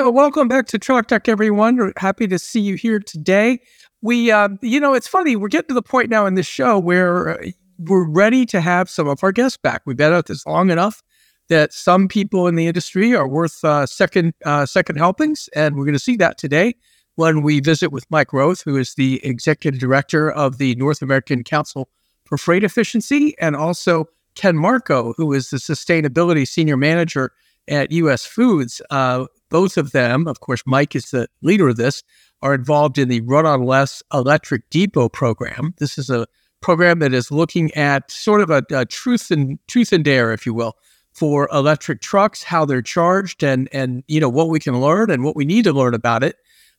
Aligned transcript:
Welcome 0.00 0.46
back 0.46 0.66
to 0.68 0.78
Truck 0.78 1.08
Talk, 1.08 1.28
everyone. 1.28 1.76
We're 1.76 1.92
happy 1.96 2.28
to 2.28 2.38
see 2.38 2.60
you 2.60 2.76
here 2.76 3.00
today. 3.00 3.58
We, 4.00 4.30
uh, 4.30 4.50
you 4.62 4.78
know, 4.78 4.94
it's 4.94 5.08
funny. 5.08 5.34
We're 5.34 5.48
getting 5.48 5.68
to 5.68 5.74
the 5.74 5.82
point 5.82 6.08
now 6.08 6.24
in 6.24 6.34
this 6.34 6.46
show 6.46 6.78
where 6.78 7.30
uh, 7.30 7.46
we're 7.80 8.08
ready 8.08 8.46
to 8.46 8.60
have 8.60 8.88
some 8.88 9.08
of 9.08 9.24
our 9.24 9.32
guests 9.32 9.58
back. 9.60 9.82
We've 9.84 9.96
been 9.96 10.12
at 10.12 10.26
this 10.26 10.46
long 10.46 10.70
enough 10.70 11.02
that 11.48 11.72
some 11.72 12.06
people 12.06 12.46
in 12.46 12.54
the 12.54 12.68
industry 12.68 13.12
are 13.16 13.26
worth 13.26 13.64
uh, 13.64 13.86
second 13.86 14.34
uh, 14.44 14.66
second 14.66 14.98
helpings, 14.98 15.48
and 15.56 15.74
we're 15.74 15.84
going 15.84 15.94
to 15.94 15.98
see 15.98 16.16
that 16.18 16.38
today 16.38 16.76
when 17.16 17.42
we 17.42 17.58
visit 17.58 17.90
with 17.90 18.06
Mike 18.08 18.28
Roeth, 18.28 18.62
who 18.62 18.76
is 18.76 18.94
the 18.94 19.20
executive 19.26 19.80
director 19.80 20.30
of 20.30 20.58
the 20.58 20.76
North 20.76 21.02
American 21.02 21.42
Council 21.42 21.88
for 22.24 22.38
Freight 22.38 22.62
Efficiency, 22.62 23.36
and 23.40 23.56
also 23.56 24.08
Ken 24.36 24.56
Marko, 24.56 25.14
who 25.16 25.32
is 25.32 25.50
the 25.50 25.56
sustainability 25.56 26.46
senior 26.46 26.76
manager 26.76 27.32
at 27.68 27.92
U.S. 27.92 28.24
Foods. 28.24 28.80
Uh, 28.90 29.26
both 29.50 29.76
of 29.76 29.92
them, 29.92 30.26
of 30.26 30.40
course, 30.40 30.62
Mike 30.66 30.94
is 30.94 31.10
the 31.10 31.28
leader 31.42 31.68
of 31.68 31.76
this, 31.76 32.02
are 32.42 32.54
involved 32.54 32.98
in 32.98 33.08
the 33.08 33.20
Run 33.22 33.46
on 33.46 33.64
Less 33.64 34.02
Electric 34.12 34.68
Depot 34.70 35.08
program. 35.08 35.74
This 35.78 35.98
is 35.98 36.10
a 36.10 36.26
program 36.60 36.98
that 37.00 37.14
is 37.14 37.30
looking 37.30 37.72
at 37.74 38.10
sort 38.10 38.40
of 38.40 38.50
a, 38.50 38.62
a 38.72 38.84
truth 38.84 39.30
and 39.30 39.58
truth 39.66 39.92
and 39.92 40.04
dare, 40.04 40.32
if 40.32 40.44
you 40.46 40.54
will, 40.54 40.76
for 41.12 41.48
electric 41.52 42.00
trucks, 42.00 42.42
how 42.42 42.64
they're 42.64 42.82
charged, 42.82 43.42
and 43.42 43.68
and 43.72 44.04
you 44.06 44.20
know 44.20 44.28
what 44.28 44.48
we 44.48 44.60
can 44.60 44.80
learn 44.80 45.10
and 45.10 45.24
what 45.24 45.36
we 45.36 45.44
need 45.44 45.64
to 45.64 45.72
learn 45.72 45.94
about 45.94 46.22
it. 46.22 46.36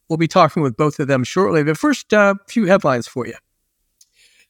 We'll 0.08 0.18
be 0.18 0.28
talking 0.28 0.64
with 0.64 0.76
both 0.76 1.00
of 1.00 1.08
them 1.08 1.24
shortly. 1.24 1.64
But 1.64 1.78
first, 1.78 2.12
a 2.14 2.20
uh, 2.20 2.34
few 2.48 2.66
headlines 2.66 3.08
for 3.08 3.28
you. 3.28 3.36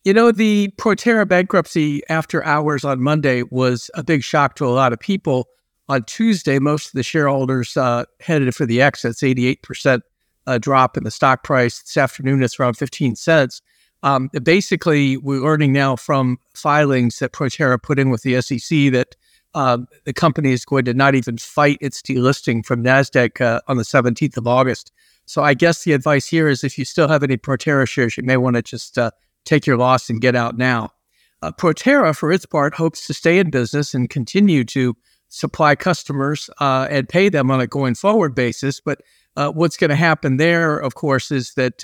You 0.05 0.13
know, 0.13 0.31
the 0.31 0.73
Proterra 0.77 1.27
bankruptcy 1.27 2.01
after 2.07 2.43
hours 2.45 2.85
on 2.85 3.01
Monday 3.01 3.43
was 3.51 3.91
a 3.95 4.03
big 4.03 4.23
shock 4.23 4.55
to 4.55 4.65
a 4.65 4.69
lot 4.69 4.93
of 4.93 4.99
people. 4.99 5.49
On 5.89 6.03
Tuesday, 6.03 6.59
most 6.59 6.87
of 6.87 6.91
the 6.93 7.03
shareholders 7.03 7.75
uh, 7.75 8.05
headed 8.19 8.53
for 8.53 8.67
the 8.67 8.79
exits, 8.79 9.21
88% 9.21 10.01
uh, 10.45 10.59
drop 10.59 10.95
in 10.95 11.03
the 11.03 11.09
stock 11.09 11.43
price. 11.43 11.81
This 11.81 11.97
afternoon, 11.97 12.43
it's 12.43 12.59
around 12.59 12.75
15 12.75 13.15
cents. 13.15 13.63
Um, 14.03 14.29
basically, 14.43 15.17
we're 15.17 15.41
learning 15.41 15.73
now 15.73 15.95
from 15.95 16.37
filings 16.53 17.17
that 17.19 17.33
Proterra 17.33 17.81
put 17.81 17.97
in 17.97 18.11
with 18.11 18.21
the 18.21 18.39
SEC 18.39 18.91
that 18.91 19.15
uh, 19.55 19.79
the 20.05 20.13
company 20.13 20.51
is 20.51 20.63
going 20.63 20.85
to 20.85 20.93
not 20.93 21.15
even 21.15 21.39
fight 21.39 21.79
its 21.81 22.03
delisting 22.03 22.63
from 22.63 22.83
NASDAQ 22.83 23.41
uh, 23.41 23.61
on 23.67 23.77
the 23.77 23.83
17th 23.83 24.37
of 24.37 24.45
August. 24.45 24.91
So 25.25 25.43
I 25.43 25.55
guess 25.55 25.83
the 25.83 25.93
advice 25.93 26.27
here 26.27 26.47
is 26.47 26.63
if 26.63 26.77
you 26.77 26.85
still 26.85 27.07
have 27.07 27.23
any 27.23 27.35
Proterra 27.35 27.87
shares, 27.87 28.15
you 28.15 28.23
may 28.23 28.37
want 28.37 28.57
to 28.57 28.61
just 28.61 28.99
uh, 28.99 29.09
take 29.43 29.65
your 29.65 29.77
loss 29.77 30.07
and 30.07 30.21
get 30.21 30.35
out 30.35 30.55
now. 30.55 30.91
Uh, 31.41 31.51
Proterra, 31.51 32.15
for 32.15 32.31
its 32.31 32.45
part, 32.45 32.75
hopes 32.75 33.07
to 33.07 33.13
stay 33.15 33.39
in 33.39 33.49
business 33.49 33.95
and 33.95 34.07
continue 34.09 34.63
to 34.65 34.95
supply 35.29 35.75
customers 35.75 36.49
uh, 36.59 36.87
and 36.89 37.07
pay 37.07 37.29
them 37.29 37.49
on 37.49 37.61
a 37.61 37.67
going 37.67 37.95
forward 37.95 38.35
basis. 38.35 38.79
But 38.79 39.01
uh, 39.35 39.51
what's 39.51 39.77
going 39.77 39.89
to 39.89 39.95
happen 39.95 40.37
there, 40.37 40.77
of 40.77 40.95
course, 40.95 41.31
is 41.31 41.53
that 41.53 41.83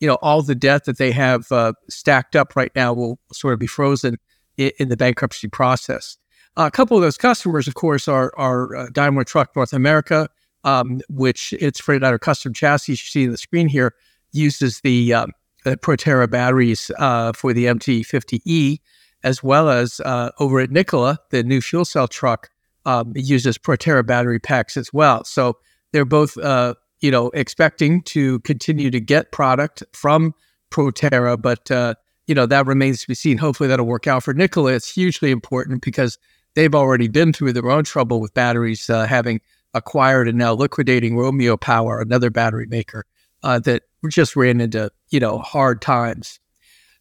you 0.00 0.06
know 0.06 0.16
all 0.16 0.42
the 0.42 0.54
debt 0.54 0.84
that 0.84 0.98
they 0.98 1.12
have 1.12 1.46
stacked 1.88 2.36
up 2.36 2.56
right 2.56 2.72
now 2.74 2.92
will 2.92 3.18
sort 3.32 3.54
of 3.54 3.60
be 3.60 3.66
frozen 3.66 4.18
in, 4.56 4.70
in 4.78 4.88
the 4.88 4.96
bankruptcy 4.96 5.48
process. 5.48 6.18
A 6.56 6.70
couple 6.70 6.96
of 6.96 7.02
those 7.02 7.18
customers, 7.18 7.68
of 7.68 7.74
course, 7.74 8.08
are, 8.08 8.32
are 8.36 8.74
uh, 8.74 8.86
Daimler 8.90 9.24
Truck 9.24 9.54
North 9.54 9.74
America, 9.74 10.28
um, 10.64 11.02
which 11.10 11.52
it's 11.54 11.78
freighted 11.78 12.02
out 12.02 12.14
of 12.14 12.20
custom 12.20 12.54
chassis. 12.54 12.92
You 12.92 12.96
see 12.96 13.26
on 13.26 13.32
the 13.32 13.36
screen 13.36 13.68
here 13.68 13.94
uses 14.32 14.80
the, 14.80 15.12
um, 15.12 15.32
the 15.64 15.76
Proterra 15.76 16.30
batteries 16.30 16.90
uh, 16.98 17.34
for 17.34 17.52
the 17.52 17.66
MT50E, 17.66 18.80
as 19.22 19.42
well 19.42 19.68
as 19.68 20.00
uh, 20.00 20.30
over 20.38 20.60
at 20.60 20.70
Nikola, 20.70 21.18
the 21.30 21.42
new 21.42 21.60
fuel 21.60 21.84
cell 21.84 22.08
truck 22.08 22.48
um, 22.86 23.12
uses 23.14 23.58
Proterra 23.58 24.06
battery 24.06 24.38
packs 24.38 24.76
as 24.76 24.92
well. 24.92 25.24
So 25.24 25.58
they're 25.92 26.06
both, 26.06 26.38
uh, 26.38 26.74
you 27.00 27.10
know, 27.10 27.28
expecting 27.30 28.02
to 28.04 28.38
continue 28.40 28.90
to 28.90 29.00
get 29.00 29.32
product 29.32 29.82
from 29.92 30.34
Proterra, 30.70 31.40
but 31.40 31.70
uh, 31.70 31.94
you 32.26 32.34
know 32.34 32.46
that 32.46 32.66
remains 32.66 33.02
to 33.02 33.08
be 33.08 33.14
seen. 33.14 33.38
Hopefully, 33.38 33.68
that'll 33.68 33.86
work 33.86 34.06
out 34.06 34.24
for 34.24 34.34
Nikola. 34.34 34.72
It's 34.72 34.92
hugely 34.92 35.30
important 35.30 35.82
because 35.82 36.18
they've 36.54 36.74
already 36.74 37.08
been 37.08 37.32
through 37.32 37.52
their 37.52 37.70
own 37.70 37.84
trouble 37.84 38.20
with 38.20 38.34
batteries, 38.34 38.90
uh, 38.90 39.06
having 39.06 39.40
acquired 39.74 40.28
and 40.28 40.38
now 40.38 40.54
liquidating 40.54 41.16
Romeo 41.16 41.56
Power, 41.56 42.00
another 42.00 42.30
battery 42.30 42.66
maker 42.66 43.04
uh, 43.42 43.58
that 43.60 43.82
just 44.10 44.36
ran 44.36 44.60
into 44.60 44.90
you 45.10 45.20
know 45.20 45.38
hard 45.38 45.80
times. 45.80 46.40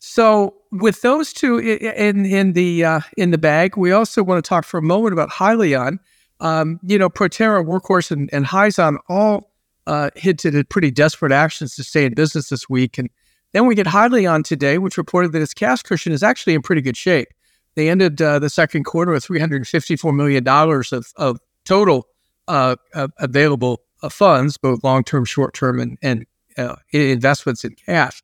So 0.07 0.53
with 0.71 1.01
those 1.01 1.33
two 1.33 1.57
in 1.57 2.27
in 2.27 2.53
the 2.53 2.85
uh, 2.85 2.99
in 3.17 3.31
the 3.31 3.39
bag, 3.39 3.75
we 3.75 3.91
also 3.91 4.21
want 4.21 4.43
to 4.43 4.47
talk 4.47 4.63
for 4.63 4.77
a 4.77 4.81
moment 4.81 5.13
about 5.13 5.31
Hyliion. 5.31 5.97
Um, 6.39 6.79
you 6.83 6.99
know, 6.99 7.09
Proterra, 7.09 7.65
Workhorse, 7.65 8.11
and, 8.11 8.29
and 8.31 8.45
Hyzon 8.45 8.97
all 9.09 9.51
uh, 9.87 10.11
hinted 10.15 10.53
at 10.53 10.69
pretty 10.69 10.91
desperate 10.91 11.31
actions 11.31 11.75
to 11.75 11.83
stay 11.83 12.05
in 12.05 12.13
business 12.13 12.49
this 12.49 12.69
week, 12.69 12.99
and 12.99 13.09
then 13.53 13.65
we 13.65 13.73
get 13.73 13.87
Hyliion 13.87 14.43
today, 14.43 14.77
which 14.77 14.95
reported 14.95 15.31
that 15.31 15.41
its 15.41 15.55
cash 15.55 15.81
cushion 15.81 16.13
is 16.13 16.21
actually 16.21 16.53
in 16.53 16.61
pretty 16.61 16.81
good 16.81 16.97
shape. 16.97 17.29
They 17.73 17.89
ended 17.89 18.21
uh, 18.21 18.37
the 18.37 18.49
second 18.49 18.83
quarter 18.83 19.11
with 19.11 19.25
$354 19.25 20.15
million 20.15 20.47
of, 20.47 21.13
of 21.15 21.39
total 21.63 22.07
uh, 22.47 22.75
uh, 22.93 23.07
available 23.17 23.81
uh, 24.03 24.09
funds, 24.09 24.57
both 24.57 24.83
long 24.83 25.03
term, 25.03 25.25
short 25.25 25.55
term, 25.55 25.79
and, 25.79 25.97
and 26.03 26.25
uh, 26.59 26.75
investments 26.91 27.63
in 27.63 27.73
cash. 27.73 28.21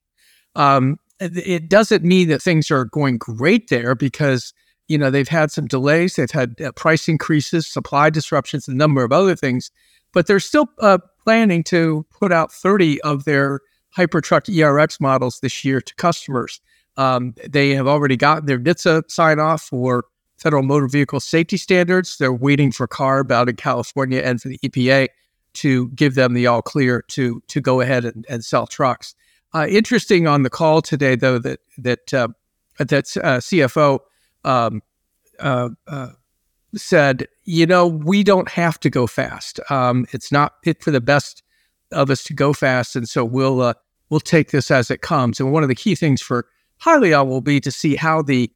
Um, 0.55 0.99
it 1.21 1.69
doesn't 1.69 2.03
mean 2.03 2.27
that 2.29 2.41
things 2.41 2.71
are 2.71 2.85
going 2.85 3.17
great 3.17 3.69
there 3.69 3.95
because 3.95 4.53
you 4.87 4.97
know 4.97 5.09
they've 5.09 5.27
had 5.27 5.51
some 5.51 5.67
delays, 5.67 6.15
they've 6.15 6.31
had 6.31 6.59
uh, 6.61 6.71
price 6.73 7.07
increases, 7.07 7.67
supply 7.67 8.09
disruptions, 8.09 8.67
a 8.67 8.73
number 8.73 9.03
of 9.03 9.11
other 9.11 9.35
things, 9.35 9.71
but 10.13 10.27
they're 10.27 10.39
still 10.39 10.67
planning 11.23 11.63
to 11.63 12.05
put 12.11 12.31
out 12.31 12.51
30 12.51 13.01
of 13.01 13.25
their 13.25 13.61
Hypertruck 13.95 14.49
ERX 14.49 14.99
models 14.99 15.39
this 15.41 15.63
year 15.63 15.81
to 15.81 15.95
customers. 15.95 16.61
Um, 16.97 17.35
they 17.47 17.71
have 17.71 17.87
already 17.87 18.17
gotten 18.17 18.45
their 18.45 18.59
NHTSA 18.59 19.09
sign 19.11 19.39
off 19.39 19.63
for 19.63 20.05
federal 20.37 20.63
motor 20.63 20.87
vehicle 20.87 21.19
safety 21.19 21.57
standards. 21.57 22.17
They're 22.17 22.33
waiting 22.33 22.71
for 22.71 22.87
CARB 22.87 23.31
out 23.31 23.49
in 23.49 23.55
California 23.55 24.21
and 24.21 24.41
for 24.41 24.49
the 24.49 24.57
EPA 24.59 25.09
to 25.53 25.89
give 25.89 26.15
them 26.15 26.33
the 26.33 26.47
all 26.47 26.61
clear 26.61 27.03
to 27.09 27.41
to 27.47 27.61
go 27.61 27.81
ahead 27.81 28.05
and, 28.05 28.25
and 28.29 28.43
sell 28.43 28.65
trucks. 28.65 29.13
Uh, 29.53 29.67
interesting 29.69 30.27
on 30.27 30.43
the 30.43 30.49
call 30.49 30.81
today, 30.81 31.15
though, 31.15 31.39
that 31.39 31.59
that 31.77 32.13
uh, 32.13 32.29
that 32.79 33.17
uh, 33.17 33.37
CFO 33.37 33.99
um, 34.43 34.81
uh, 35.39 35.69
uh, 35.87 36.09
said, 36.75 37.27
you 37.43 37.65
know, 37.65 37.85
we 37.87 38.23
don't 38.23 38.49
have 38.49 38.79
to 38.79 38.89
go 38.89 39.07
fast. 39.07 39.59
Um, 39.69 40.05
it's 40.11 40.31
not 40.31 40.53
fit 40.63 40.81
for 40.81 40.91
the 40.91 41.01
best 41.01 41.43
of 41.91 42.09
us 42.09 42.23
to 42.25 42.33
go 42.33 42.53
fast, 42.53 42.95
and 42.95 43.07
so 43.09 43.25
we'll 43.25 43.73
we'll 44.09 44.19
take 44.19 44.51
this 44.51 44.71
as 44.71 44.89
it 44.89 45.01
comes. 45.01 45.39
And 45.39 45.51
one 45.51 45.63
of 45.63 45.69
the 45.69 45.75
key 45.75 45.95
things 45.95 46.21
for 46.21 46.47
Hyliion 46.81 47.27
will 47.27 47.41
be 47.41 47.59
to 47.59 47.71
see 47.71 47.95
how 47.95 48.21
the 48.21 48.51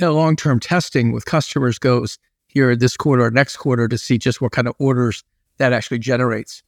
long 0.00 0.36
term 0.36 0.60
testing 0.60 1.12
with 1.12 1.24
customers 1.24 1.78
goes 1.78 2.18
here 2.46 2.76
this 2.76 2.96
quarter 2.96 3.24
or 3.24 3.30
next 3.30 3.56
quarter 3.56 3.88
to 3.88 3.98
see 3.98 4.18
just 4.18 4.40
what 4.40 4.52
kind 4.52 4.68
of 4.68 4.74
orders 4.78 5.24
that 5.58 5.72
actually 5.72 5.98
generates. 5.98 6.62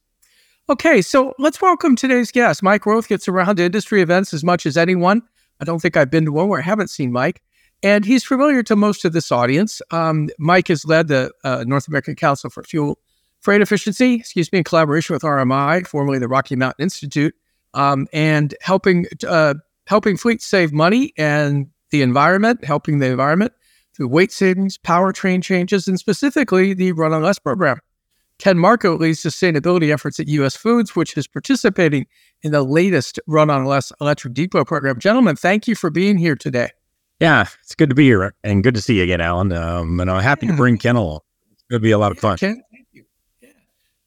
Okay, 0.69 1.01
so 1.01 1.33
let's 1.39 1.59
welcome 1.63 1.95
today's 1.95 2.31
guest. 2.31 2.61
Mike 2.61 2.83
Roeth 2.83 3.07
gets 3.07 3.27
around 3.27 3.55
to 3.55 3.63
industry 3.63 4.03
events 4.03 4.35
as 4.35 4.43
much 4.43 4.67
as 4.67 4.77
anyone. 4.77 5.23
I 5.59 5.65
don't 5.65 5.81
think 5.81 5.97
I've 5.97 6.11
been 6.11 6.25
to 6.25 6.31
one 6.31 6.47
where 6.47 6.59
I 6.59 6.63
haven't 6.63 6.91
seen 6.91 7.11
Mike. 7.11 7.41
And 7.81 8.05
he's 8.05 8.23
familiar 8.23 8.61
to 8.61 8.75
most 8.75 9.03
of 9.03 9.11
this 9.11 9.31
audience. 9.31 9.81
Um, 9.89 10.29
Mike 10.37 10.67
has 10.67 10.85
led 10.85 11.07
the 11.07 11.31
uh, 11.43 11.63
North 11.65 11.87
American 11.87 12.15
Council 12.15 12.51
for 12.51 12.63
Fuel 12.65 12.99
Freight 13.41 13.61
Efficiency, 13.61 14.13
excuse 14.13 14.51
me, 14.51 14.59
in 14.59 14.63
collaboration 14.63 15.15
with 15.15 15.23
RMI, 15.23 15.87
formerly 15.87 16.19
the 16.19 16.27
Rocky 16.27 16.55
Mountain 16.55 16.83
Institute, 16.83 17.33
um, 17.73 18.05
and 18.13 18.53
helping 18.61 19.07
uh, 19.27 19.55
helping 19.87 20.17
fleets 20.17 20.45
save 20.45 20.71
money 20.71 21.13
and 21.17 21.65
the 21.89 22.03
environment, 22.03 22.63
helping 22.63 22.99
the 22.99 23.07
environment 23.07 23.53
through 23.95 24.09
weight 24.09 24.31
savings, 24.31 24.77
powertrain 24.77 25.41
changes, 25.41 25.87
and 25.87 25.97
specifically 25.97 26.75
the 26.75 26.91
Run 26.91 27.11
on 27.11 27.23
Less 27.23 27.39
program. 27.39 27.79
Ken 28.39 28.57
Marko 28.57 28.97
leads 28.97 29.21
sustainability 29.21 29.93
efforts 29.93 30.19
at 30.19 30.27
US 30.29 30.55
Foods, 30.55 30.95
which 30.95 31.15
is 31.17 31.27
participating 31.27 32.07
in 32.41 32.51
the 32.53 32.63
latest 32.63 33.19
Run 33.27 33.49
on 33.49 33.65
Less 33.65 33.91
electric 34.01 34.33
depot 34.33 34.63
program. 34.63 34.97
Gentlemen, 34.97 35.35
thank 35.35 35.67
you 35.67 35.75
for 35.75 35.89
being 35.89 36.17
here 36.17 36.35
today. 36.35 36.69
Yeah, 37.19 37.47
it's 37.61 37.75
good 37.75 37.89
to 37.89 37.95
be 37.95 38.05
here 38.05 38.33
and 38.45 38.63
good 38.63 38.73
to 38.75 38.81
see 38.81 38.97
you 38.97 39.03
again, 39.03 39.19
Alan. 39.19 39.51
Um, 39.51 39.99
and 39.99 40.09
I'm 40.09 40.23
happy 40.23 40.45
yeah. 40.45 40.53
to 40.53 40.57
bring 40.57 40.77
Ken 40.77 40.95
along. 40.95 41.19
It's 41.51 41.63
going 41.69 41.81
to 41.81 41.83
be 41.83 41.91
a 41.91 41.97
lot 41.97 42.13
of 42.13 42.19
fun. 42.19 42.37
Ken, 42.37 42.63
thank 42.71 42.87
you. 42.93 43.03
Yeah. 43.41 43.49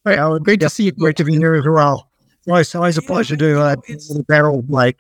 Hey, 0.07 0.17
Alan, 0.17 0.43
Great 0.43 0.61
to 0.61 0.71
see 0.71 0.85
you. 0.85 0.93
Great 0.93 1.17
to 1.19 1.25
be 1.25 1.37
here 1.37 1.55
as 1.55 1.67
well. 1.69 2.11
It's 2.39 2.49
always, 2.49 2.75
always 2.75 2.99
a 2.99 3.03
Yeah, 3.03 3.07
pleasure 3.07 3.35
you 3.35 3.39
to 3.39 3.53
know, 3.53 3.63
uh, 3.63 3.77
it's- 3.87 4.09
the 4.09 4.25
barrel 4.25 4.65
like. 4.67 4.99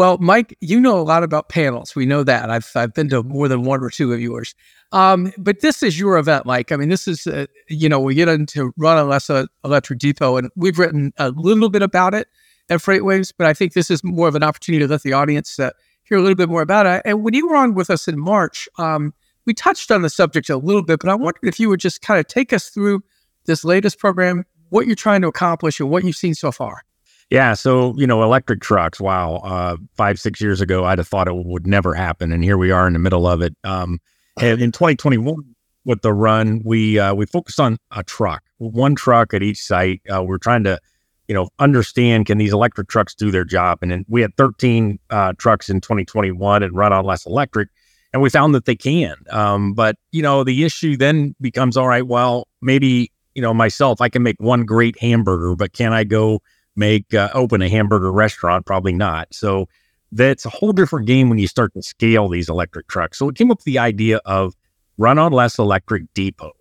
Well, 0.00 0.16
Mike, 0.16 0.56
you 0.62 0.80
know 0.80 0.98
a 0.98 1.02
lot 1.02 1.22
about 1.24 1.50
panels. 1.50 1.94
We 1.94 2.06
know 2.06 2.24
that. 2.24 2.48
I've 2.48 2.70
I've 2.74 2.94
been 2.94 3.10
to 3.10 3.22
more 3.22 3.48
than 3.48 3.64
one 3.64 3.82
or 3.82 3.90
two 3.90 4.14
of 4.14 4.18
yours. 4.18 4.54
Um, 4.92 5.30
but 5.36 5.60
this 5.60 5.82
is 5.82 6.00
your 6.00 6.16
event, 6.16 6.46
Mike. 6.46 6.72
I 6.72 6.76
mean, 6.76 6.88
this 6.88 7.06
is 7.06 7.26
uh, 7.26 7.44
you 7.68 7.86
know 7.86 8.00
we 8.00 8.14
get 8.14 8.26
into 8.26 8.72
Run 8.78 8.96
on 8.96 9.10
Lessa 9.10 9.46
Electric 9.62 9.98
Depot, 9.98 10.38
and 10.38 10.48
we've 10.56 10.78
written 10.78 11.12
a 11.18 11.32
little 11.32 11.68
bit 11.68 11.82
about 11.82 12.14
it 12.14 12.28
at 12.70 12.80
FreightWaves, 12.80 13.34
but 13.36 13.46
I 13.46 13.52
think 13.52 13.74
this 13.74 13.90
is 13.90 14.02
more 14.02 14.26
of 14.26 14.34
an 14.34 14.42
opportunity 14.42 14.86
to 14.86 14.90
let 14.90 15.02
the 15.02 15.12
audience 15.12 15.58
uh, 15.58 15.68
hear 16.04 16.16
a 16.16 16.22
little 16.22 16.34
bit 16.34 16.48
more 16.48 16.62
about 16.62 16.86
it. 16.86 17.02
And 17.04 17.22
when 17.22 17.34
you 17.34 17.46
were 17.46 17.56
on 17.56 17.74
with 17.74 17.90
us 17.90 18.08
in 18.08 18.18
March, 18.18 18.70
um, 18.78 19.12
we 19.44 19.52
touched 19.52 19.90
on 19.90 20.00
the 20.00 20.08
subject 20.08 20.48
a 20.48 20.56
little 20.56 20.82
bit, 20.82 21.00
but 21.00 21.10
I 21.10 21.14
wondered 21.14 21.40
if 21.42 21.60
you 21.60 21.68
would 21.68 21.80
just 21.80 22.00
kind 22.00 22.18
of 22.18 22.26
take 22.26 22.54
us 22.54 22.70
through 22.70 23.02
this 23.44 23.66
latest 23.66 23.98
program, 23.98 24.46
what 24.70 24.86
you're 24.86 24.96
trying 24.96 25.20
to 25.20 25.28
accomplish, 25.28 25.78
and 25.78 25.90
what 25.90 26.04
you've 26.04 26.16
seen 26.16 26.34
so 26.34 26.50
far. 26.50 26.84
Yeah. 27.30 27.54
So, 27.54 27.94
you 27.96 28.06
know, 28.08 28.22
electric 28.24 28.60
trucks, 28.60 29.00
wow. 29.00 29.36
Uh, 29.36 29.76
five, 29.94 30.18
six 30.18 30.40
years 30.40 30.60
ago, 30.60 30.84
I'd 30.84 30.98
have 30.98 31.06
thought 31.06 31.28
it 31.28 31.34
would 31.34 31.66
never 31.66 31.94
happen. 31.94 32.32
And 32.32 32.42
here 32.42 32.58
we 32.58 32.72
are 32.72 32.88
in 32.88 32.92
the 32.92 32.98
middle 32.98 33.26
of 33.26 33.40
it. 33.40 33.56
Um, 33.62 34.00
and 34.40 34.60
in 34.60 34.72
2021, 34.72 35.36
with 35.84 36.02
the 36.02 36.12
run, 36.12 36.60
we, 36.64 36.98
uh, 36.98 37.14
we 37.14 37.26
focused 37.26 37.60
on 37.60 37.78
a 37.92 38.02
truck, 38.02 38.42
one 38.58 38.96
truck 38.96 39.32
at 39.32 39.42
each 39.42 39.62
site. 39.62 40.02
Uh, 40.12 40.22
we're 40.22 40.38
trying 40.38 40.64
to, 40.64 40.78
you 41.28 41.34
know, 41.34 41.48
understand 41.60 42.26
can 42.26 42.38
these 42.38 42.52
electric 42.52 42.88
trucks 42.88 43.14
do 43.14 43.30
their 43.30 43.44
job? 43.44 43.78
And 43.80 43.92
then 43.92 44.04
we 44.08 44.20
had 44.20 44.36
13 44.36 44.98
uh, 45.10 45.32
trucks 45.38 45.70
in 45.70 45.80
2021 45.80 46.64
and 46.64 46.74
run 46.74 46.92
on 46.92 47.04
less 47.04 47.26
electric. 47.26 47.68
And 48.12 48.20
we 48.20 48.28
found 48.28 48.56
that 48.56 48.64
they 48.64 48.74
can. 48.74 49.14
Um, 49.30 49.72
but, 49.72 49.94
you 50.10 50.20
know, 50.20 50.42
the 50.42 50.64
issue 50.64 50.96
then 50.96 51.36
becomes 51.40 51.76
all 51.76 51.86
right, 51.86 52.06
well, 52.06 52.48
maybe, 52.60 53.12
you 53.34 53.42
know, 53.42 53.54
myself, 53.54 54.00
I 54.00 54.08
can 54.08 54.24
make 54.24 54.40
one 54.40 54.64
great 54.64 54.98
hamburger, 54.98 55.54
but 55.54 55.72
can 55.72 55.92
I 55.92 56.02
go 56.02 56.42
make 56.80 57.14
uh, 57.14 57.30
open 57.34 57.62
a 57.62 57.68
hamburger 57.68 58.10
restaurant? 58.10 58.66
Probably 58.66 58.92
not. 58.92 59.32
So 59.32 59.68
that's 60.10 60.44
a 60.44 60.50
whole 60.50 60.72
different 60.72 61.06
game 61.06 61.28
when 61.28 61.38
you 61.38 61.46
start 61.46 61.72
to 61.74 61.82
scale 61.82 62.28
these 62.28 62.48
electric 62.48 62.88
trucks. 62.88 63.18
So 63.18 63.28
it 63.28 63.36
came 63.36 63.52
up 63.52 63.58
with 63.58 63.64
the 63.64 63.78
idea 63.78 64.20
of 64.24 64.54
run 64.98 65.18
on 65.18 65.32
less 65.32 65.58
electric 65.58 66.12
depot. 66.14 66.52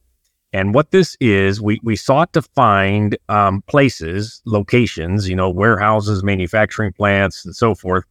And 0.52 0.74
what 0.74 0.92
this 0.92 1.16
is, 1.20 1.62
we, 1.62 1.80
we 1.84 1.96
sought 1.96 2.34
to 2.34 2.42
find 2.42 3.18
um, 3.30 3.64
places, 3.68 4.42
locations, 4.46 5.30
you 5.30 5.36
know, 5.36 5.50
warehouses, 5.50 6.24
manufacturing 6.24 6.94
plants, 6.94 7.46
and 7.46 7.56
so 7.56 7.76
forth 7.76 8.04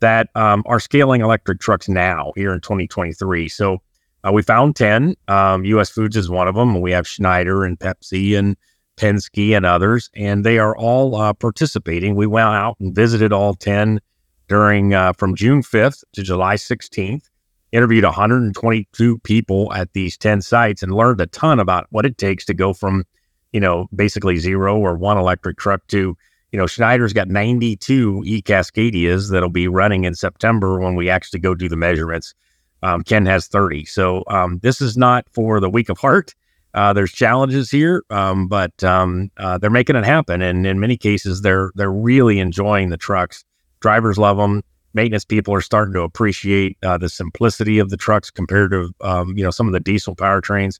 that 0.00 0.28
um, 0.34 0.62
are 0.66 0.80
scaling 0.80 1.20
electric 1.20 1.60
trucks 1.60 1.88
now 1.88 2.32
here 2.36 2.52
in 2.52 2.60
2023. 2.60 3.48
So 3.48 3.78
uh, 4.24 4.32
we 4.32 4.42
found 4.42 4.76
10. 4.76 5.16
Um, 5.28 5.64
US 5.64 5.90
Foods 5.90 6.16
is 6.16 6.30
one 6.30 6.48
of 6.48 6.54
them. 6.54 6.80
We 6.80 6.92
have 6.92 7.06
Schneider 7.06 7.64
and 7.64 7.78
Pepsi 7.78 8.38
and 8.38 8.56
Penske 9.00 9.56
and 9.56 9.64
others, 9.64 10.10
and 10.14 10.44
they 10.44 10.58
are 10.58 10.76
all 10.76 11.16
uh, 11.16 11.32
participating. 11.32 12.16
We 12.16 12.26
went 12.26 12.48
out 12.48 12.76
and 12.80 12.94
visited 12.94 13.32
all 13.32 13.54
10 13.54 13.98
during 14.46 14.92
uh, 14.92 15.14
from 15.14 15.34
June 15.34 15.62
5th 15.62 16.04
to 16.12 16.22
July 16.22 16.56
16th, 16.56 17.30
interviewed 17.72 18.04
122 18.04 19.18
people 19.20 19.72
at 19.72 19.90
these 19.94 20.18
10 20.18 20.42
sites 20.42 20.82
and 20.82 20.92
learned 20.92 21.20
a 21.20 21.26
ton 21.26 21.58
about 21.58 21.86
what 21.90 22.04
it 22.04 22.18
takes 22.18 22.44
to 22.44 22.52
go 22.52 22.74
from, 22.74 23.04
you 23.52 23.60
know, 23.60 23.88
basically 23.94 24.36
zero 24.36 24.76
or 24.76 24.96
one 24.96 25.16
electric 25.16 25.56
truck 25.56 25.86
to, 25.86 26.14
you 26.52 26.58
know, 26.58 26.66
Schneider's 26.66 27.14
got 27.14 27.28
92 27.28 28.22
e 28.26 28.42
Cascadias 28.42 29.30
that'll 29.30 29.48
be 29.48 29.68
running 29.68 30.04
in 30.04 30.14
September 30.14 30.78
when 30.78 30.94
we 30.94 31.08
actually 31.08 31.40
go 31.40 31.54
do 31.54 31.70
the 31.70 31.76
measurements. 31.76 32.34
Um, 32.82 33.02
Ken 33.02 33.24
has 33.24 33.46
30. 33.46 33.86
So 33.86 34.24
um, 34.26 34.58
this 34.62 34.82
is 34.82 34.96
not 34.96 35.26
for 35.32 35.58
the 35.58 35.70
weak 35.70 35.88
of 35.88 35.98
heart. 35.98 36.34
Uh, 36.74 36.92
there's 36.92 37.12
challenges 37.12 37.70
here, 37.70 38.04
um, 38.10 38.46
but 38.46 38.82
um, 38.84 39.30
uh, 39.38 39.58
they're 39.58 39.70
making 39.70 39.96
it 39.96 40.04
happen, 40.04 40.40
and 40.40 40.66
in 40.66 40.78
many 40.78 40.96
cases, 40.96 41.42
they're 41.42 41.72
they're 41.74 41.90
really 41.90 42.38
enjoying 42.38 42.90
the 42.90 42.96
trucks. 42.96 43.44
Drivers 43.80 44.18
love 44.18 44.36
them. 44.36 44.62
Maintenance 44.94 45.24
people 45.24 45.54
are 45.54 45.60
starting 45.60 45.94
to 45.94 46.02
appreciate 46.02 46.76
uh, 46.82 46.98
the 46.98 47.08
simplicity 47.08 47.78
of 47.78 47.90
the 47.90 47.96
trucks 47.96 48.30
compared 48.30 48.70
to 48.70 48.92
um, 49.00 49.36
you 49.36 49.42
know 49.42 49.50
some 49.50 49.66
of 49.66 49.72
the 49.72 49.80
diesel 49.80 50.14
powertrains. 50.14 50.78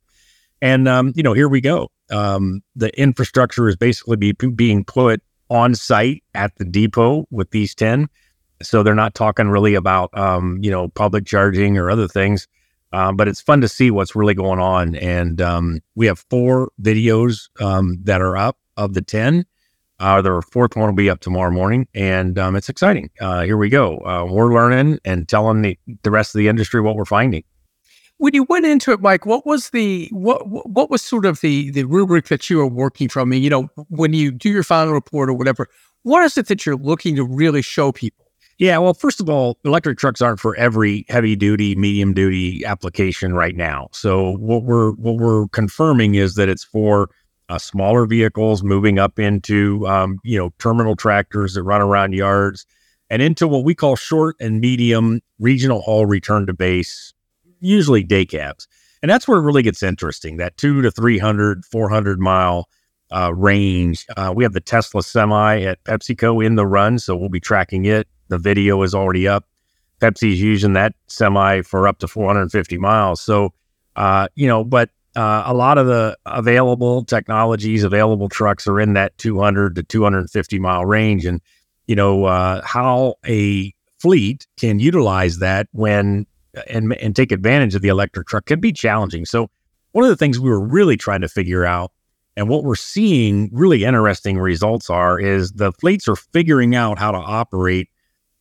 And 0.63 0.87
um, 0.87 1.13
you 1.17 1.23
know, 1.23 1.33
here 1.33 1.49
we 1.49 1.61
go. 1.61 1.89
Um, 2.11 2.63
the 2.77 2.97
infrastructure 3.01 3.69
is 3.69 3.77
basically 3.77 4.17
be, 4.17 4.33
being 4.33 4.85
put 4.85 5.23
on 5.49 5.75
site 5.75 6.23
at 6.35 6.55
the 6.57 6.65
depot 6.65 7.27
with 7.31 7.51
these 7.51 7.75
ten, 7.75 8.09
so 8.63 8.85
they're 8.85 8.95
not 8.95 9.17
talking 9.17 9.49
really 9.49 9.75
about 9.75 10.17
um, 10.17 10.59
you 10.63 10.71
know 10.71 10.87
public 10.89 11.27
charging 11.27 11.77
or 11.79 11.91
other 11.91 12.07
things. 12.07 12.47
Um, 12.93 13.17
but 13.17 13.29
it's 13.29 13.41
fun 13.41 13.61
to 13.61 13.69
see 13.69 13.91
what's 13.91 14.17
really 14.17 14.35
going 14.35 14.59
on. 14.59 14.97
And 14.97 15.41
um, 15.41 15.81
we 15.95 16.07
have 16.07 16.25
four 16.31 16.71
videos 16.83 17.49
um, 17.61 17.99
that 18.03 18.21
are 18.21 18.37
up 18.37 18.59
of 18.77 18.95
the 18.95 19.03
10. 19.03 19.45
Uh, 20.01 20.23
the 20.23 20.43
fourth 20.51 20.77
one 20.77 20.87
will 20.87 20.95
be 20.95 21.11
up 21.11 21.21
tomorrow 21.21 21.51
morning, 21.51 21.87
and 21.95 22.39
um, 22.39 22.57
it's 22.57 22.71
exciting. 22.71 23.11
Uh, 23.21 23.43
here 23.43 23.59
we 23.59 23.69
go. 23.69 23.99
Uh, 23.99 24.27
we're 24.31 24.53
learning 24.53 24.99
and 25.05 25.29
telling 25.29 25.61
the, 25.61 25.79
the 26.03 26.11
rest 26.11 26.35
of 26.35 26.39
the 26.39 26.49
industry 26.49 26.81
what 26.81 26.97
we're 26.97 27.05
finding. 27.05 27.45
When 28.17 28.35
you 28.35 28.45
went 28.45 28.65
into 28.65 28.93
it, 28.93 29.01
Mike, 29.01 29.27
what 29.27 29.47
was 29.47 29.71
the 29.71 30.09
what 30.13 30.47
what 30.47 30.91
was 30.91 31.01
sort 31.01 31.25
of 31.25 31.41
the 31.41 31.71
the 31.71 31.85
rubric 31.85 32.29
that 32.29 32.51
you 32.51 32.59
were 32.59 32.67
working 32.67 33.09
from? 33.09 33.29
I 33.29 33.31
mean, 33.31 33.43
you 33.43 33.49
know, 33.51 33.69
when 33.89 34.13
you 34.13 34.31
do 34.31 34.51
your 34.51 34.63
final 34.63 34.93
report 34.93 35.31
or 35.31 35.33
whatever, 35.35 35.69
what 36.03 36.23
is 36.25 36.37
it 36.37 36.47
that 36.49 36.67
you're 36.67 36.77
looking 36.77 37.17
to 37.17 37.25
really 37.25 37.63
show 37.63 37.93
people? 37.93 38.20
Yeah, 38.61 38.77
well, 38.77 38.93
first 38.93 39.23
of 39.23 39.31
all, 39.31 39.57
electric 39.65 39.97
trucks 39.97 40.21
aren't 40.21 40.39
for 40.39 40.55
every 40.57 41.07
heavy 41.09 41.35
duty, 41.35 41.75
medium 41.77 42.13
duty 42.13 42.63
application 42.67 43.33
right 43.33 43.57
now. 43.57 43.89
So 43.91 44.33
what 44.33 44.65
we're 44.65 44.93
what 44.93 45.17
we're 45.17 45.49
confirming 45.49 46.17
is 46.17 46.35
that 46.35 46.51
it's 46.51 46.63
for 46.63 47.09
uh, 47.49 47.57
smaller 47.57 48.05
vehicles 48.05 48.63
moving 48.63 48.99
up 48.99 49.19
into 49.19 49.89
um, 49.89 50.19
you 50.25 50.39
know 50.39 50.51
terminal 50.59 50.95
tractors 50.95 51.55
that 51.55 51.63
run 51.63 51.81
around 51.81 52.13
yards 52.13 52.67
and 53.09 53.23
into 53.23 53.49
what 53.49 53.65
we 53.65 53.75
call 53.75 53.97
short 53.97 54.37
and 54.41 54.61
medium 54.61 55.23
regional 55.39 55.81
haul 55.81 56.05
return 56.05 56.47
to 56.47 56.53
base, 56.53 57.15
usually 57.61 58.03
day 58.03 58.27
cabs. 58.27 58.69
And 59.03 59.11
that's 59.11 59.27
where 59.27 59.39
it 59.39 59.43
really 59.43 59.63
gets 59.63 59.83
interesting. 59.83 60.37
That 60.37 60.59
two 60.59 60.83
to 60.83 60.91
300, 60.91 61.65
400 61.65 62.21
mile 62.21 62.69
uh, 63.11 63.33
range. 63.35 64.05
Uh, 64.19 64.35
we 64.37 64.45
have 64.45 64.53
the 64.53 64.61
Tesla 64.61 65.03
Semi 65.03 65.63
at 65.63 65.83
PepsiCo 65.85 66.45
in 66.45 66.57
the 66.57 66.67
run, 66.67 66.99
so 66.99 67.17
we'll 67.17 67.31
be 67.31 67.41
tracking 67.41 67.87
it. 67.87 68.07
The 68.31 68.39
video 68.39 68.83
is 68.83 68.95
already 68.95 69.29
up. 69.29 69.45
Pepsi's 70.01 70.41
using 70.41 70.73
that 70.73 70.95
semi 71.09 71.61
for 71.63 71.87
up 71.87 71.99
to 71.99 72.09
450 72.09 72.79
miles. 72.79 73.21
So, 73.21 73.53
uh, 73.97 74.29
you 74.35 74.47
know, 74.47 74.65
but 74.65 74.89
uh, 75.15 75.43
a 75.45 75.53
lot 75.53 75.77
of 75.77 75.87
the 75.87 76.17
available 76.25 77.05
technologies, 77.05 77.85
available 77.85 78.29
trucks 78.29 78.67
are 78.67 78.81
in 78.81 78.95
that 78.95 79.17
200 79.19 79.75
to 79.75 79.83
250 79.83 80.59
mile 80.59 80.87
range. 80.87 81.27
And, 81.27 81.41
you 81.87 81.97
know, 81.97 82.25
uh, 82.25 82.63
how 82.65 83.17
a 83.27 83.75
fleet 83.99 84.47
can 84.59 84.79
utilize 84.79 85.39
that 85.39 85.69
when 85.73 86.27
and, 86.69 86.95
and 86.95 87.15
take 87.15 87.31
advantage 87.31 87.75
of 87.75 87.83
the 87.83 87.89
electric 87.89 88.27
truck 88.27 88.47
can 88.47 88.61
be 88.61 88.73
challenging. 88.73 89.27
So, 89.27 89.51
one 89.93 90.05
of 90.05 90.11
the 90.11 90.17
things 90.17 90.39
we 90.39 90.49
were 90.49 90.61
really 90.61 90.97
trying 90.97 91.21
to 91.21 91.29
figure 91.29 91.67
out 91.67 91.93
and 92.41 92.49
what 92.49 92.65
we're 92.65 92.75
seeing 92.75 93.51
really 93.53 93.85
interesting 93.85 94.39
results 94.39 94.89
are 94.89 95.21
is 95.21 95.53
the 95.53 95.73
fleets 95.73 96.09
are 96.09 96.17
figuring 96.17 96.75
out 96.75 96.99
how 96.99 97.11
to 97.11 97.19
operate 97.19 97.90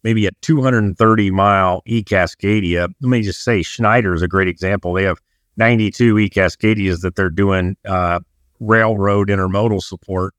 maybe 0.03 0.25
a 0.25 0.32
230 0.41 1.32
mile 1.32 1.82
e 1.86 2.03
Cascadia. 2.03 2.94
Let 3.01 3.10
me 3.10 3.22
just 3.22 3.44
say 3.44 3.62
Schneider 3.62 4.13
is 4.13 4.22
a 4.22 4.27
great 4.27 4.48
example. 4.48 4.94
They 4.94 5.03
have 5.03 5.20
92 5.58 6.20
e 6.20 6.29
Cascadias 6.29 7.01
that 7.01 7.15
they're 7.15 7.29
doing 7.29 7.75
uh, 7.86 8.20
railroad 8.60 9.29
intermodal 9.29 9.82
support. 9.82 10.34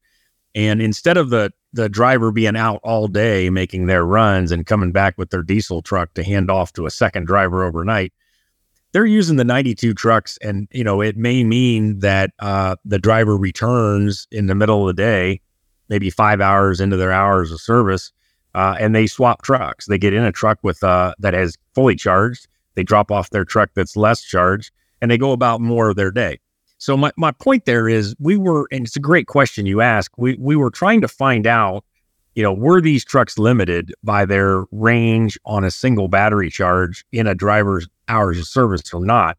And 0.54 0.82
instead 0.82 1.16
of 1.16 1.30
the 1.30 1.52
the 1.72 1.88
driver 1.88 2.32
being 2.32 2.56
out 2.56 2.80
all 2.82 3.06
day 3.06 3.48
making 3.48 3.86
their 3.86 4.04
runs 4.04 4.50
and 4.50 4.66
coming 4.66 4.90
back 4.90 5.16
with 5.16 5.30
their 5.30 5.44
diesel 5.44 5.82
truck 5.82 6.12
to 6.14 6.24
hand 6.24 6.50
off 6.50 6.72
to 6.72 6.84
a 6.84 6.90
second 6.90 7.26
driver 7.26 7.64
overnight, 7.64 8.12
they're 8.92 9.06
using 9.06 9.36
the 9.36 9.44
92 9.44 9.94
trucks 9.94 10.38
and 10.42 10.66
you 10.72 10.82
know 10.82 11.00
it 11.00 11.16
may 11.16 11.44
mean 11.44 12.00
that 12.00 12.30
uh, 12.40 12.76
the 12.84 12.98
driver 12.98 13.36
returns 13.36 14.26
in 14.32 14.46
the 14.46 14.54
middle 14.54 14.88
of 14.88 14.96
the 14.96 15.00
day 15.00 15.40
maybe 15.88 16.10
five 16.10 16.40
hours 16.40 16.80
into 16.80 16.96
their 16.96 17.12
hours 17.12 17.52
of 17.52 17.60
service 17.60 18.12
uh, 18.54 18.76
and 18.78 18.94
they 18.94 19.06
swap 19.06 19.42
trucks 19.42 19.86
they 19.86 19.98
get 19.98 20.14
in 20.14 20.24
a 20.24 20.32
truck 20.32 20.58
with 20.62 20.82
uh, 20.82 21.14
that 21.18 21.34
has 21.34 21.56
fully 21.74 21.96
charged 21.96 22.46
they 22.74 22.82
drop 22.82 23.10
off 23.10 23.30
their 23.30 23.44
truck 23.44 23.70
that's 23.74 23.96
less 23.96 24.22
charged 24.22 24.70
and 25.00 25.10
they 25.10 25.18
go 25.18 25.32
about 25.32 25.60
more 25.60 25.90
of 25.90 25.96
their 25.96 26.10
day 26.10 26.38
so 26.78 26.96
my, 26.96 27.12
my 27.16 27.30
point 27.32 27.64
there 27.64 27.88
is 27.88 28.14
we 28.18 28.36
were 28.36 28.66
and 28.70 28.86
it's 28.86 28.96
a 28.96 29.00
great 29.00 29.26
question 29.26 29.66
you 29.66 29.80
ask 29.80 30.10
we, 30.16 30.36
we 30.38 30.56
were 30.56 30.70
trying 30.70 31.00
to 31.00 31.08
find 31.08 31.46
out 31.46 31.84
you 32.34 32.42
know, 32.42 32.52
were 32.52 32.80
these 32.80 33.04
trucks 33.04 33.38
limited 33.38 33.92
by 34.02 34.24
their 34.24 34.64
range 34.70 35.38
on 35.44 35.64
a 35.64 35.70
single 35.70 36.08
battery 36.08 36.50
charge 36.50 37.04
in 37.12 37.26
a 37.26 37.34
driver's 37.34 37.88
hours 38.08 38.38
of 38.38 38.46
service 38.46 38.92
or 38.92 39.04
not? 39.04 39.36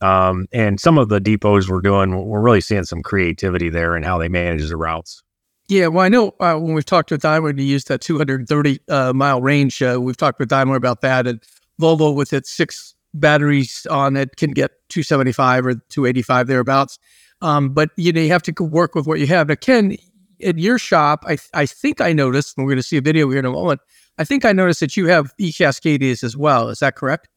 Um, 0.00 0.46
and 0.52 0.80
some 0.80 0.96
of 0.96 1.10
the 1.10 1.20
depots 1.20 1.68
we're 1.68 1.82
doing, 1.82 2.24
we're 2.24 2.40
really 2.40 2.62
seeing 2.62 2.84
some 2.84 3.02
creativity 3.02 3.68
there 3.68 3.96
in 3.96 4.02
how 4.02 4.18
they 4.18 4.28
manage 4.28 4.68
the 4.68 4.76
routes. 4.76 5.22
Yeah, 5.70 5.86
well, 5.86 6.04
I 6.04 6.08
know 6.08 6.34
uh, 6.40 6.56
when 6.56 6.74
we've 6.74 6.84
talked 6.84 7.12
with 7.12 7.22
Daimler 7.22 7.52
to 7.52 7.62
used 7.62 7.86
that 7.88 8.00
230 8.00 8.80
uh, 8.88 9.12
mile 9.12 9.40
range, 9.40 9.80
uh, 9.80 10.00
we've 10.00 10.16
talked 10.16 10.40
with 10.40 10.48
Daimler 10.48 10.74
about 10.74 11.00
that, 11.02 11.28
and 11.28 11.40
Volvo 11.80 12.12
with 12.12 12.32
its 12.32 12.50
six 12.50 12.96
batteries 13.14 13.86
on 13.88 14.16
it 14.16 14.34
can 14.34 14.50
get 14.50 14.72
275 14.88 15.66
or 15.66 15.74
285 15.74 16.48
thereabouts. 16.48 16.98
Um, 17.40 17.68
but 17.68 17.90
you 17.96 18.12
know, 18.12 18.20
you 18.20 18.30
have 18.30 18.42
to 18.42 18.64
work 18.64 18.96
with 18.96 19.06
what 19.06 19.20
you 19.20 19.28
have. 19.28 19.46
Now, 19.46 19.54
Ken, 19.54 19.96
in 20.40 20.58
your 20.58 20.76
shop, 20.76 21.22
I 21.28 21.38
I 21.54 21.66
think 21.66 22.00
I 22.00 22.12
noticed, 22.12 22.58
and 22.58 22.66
we're 22.66 22.72
going 22.72 22.82
to 22.82 22.88
see 22.88 22.96
a 22.96 23.00
video 23.00 23.30
here 23.30 23.38
in 23.38 23.44
a 23.44 23.52
moment. 23.52 23.80
I 24.18 24.24
think 24.24 24.44
I 24.44 24.50
noticed 24.50 24.80
that 24.80 24.96
you 24.96 25.06
have 25.06 25.32
e 25.38 25.52
Cascadias 25.52 26.24
as 26.24 26.36
well. 26.36 26.68
Is 26.68 26.80
that 26.80 26.96
correct? 26.96 27.28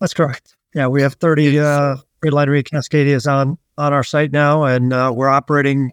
That's 0.00 0.14
correct. 0.14 0.56
Yeah, 0.74 0.86
we 0.86 1.02
have 1.02 1.14
30 1.16 1.58
uh, 1.58 1.96
Freightliner 2.24 2.58
e 2.58 2.62
Cascadias 2.62 3.30
on 3.30 3.58
on 3.76 3.92
our 3.92 4.04
site 4.04 4.32
now, 4.32 4.64
and 4.64 4.94
uh, 4.94 5.12
we're 5.14 5.28
operating 5.28 5.92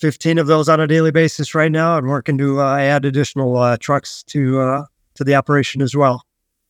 15 0.00 0.38
of 0.38 0.46
those 0.46 0.68
on 0.68 0.80
a 0.80 0.86
daily 0.86 1.10
basis 1.10 1.54
right 1.54 1.72
now, 1.72 1.96
and 1.96 2.06
working 2.08 2.36
to 2.38 2.60
uh, 2.60 2.76
add 2.76 3.04
additional 3.04 3.56
uh, 3.56 3.76
trucks 3.78 4.22
to 4.24 4.60
uh, 4.60 4.84
to 5.14 5.24
the 5.24 5.34
operation 5.34 5.82
as 5.82 5.96
well 5.96 6.22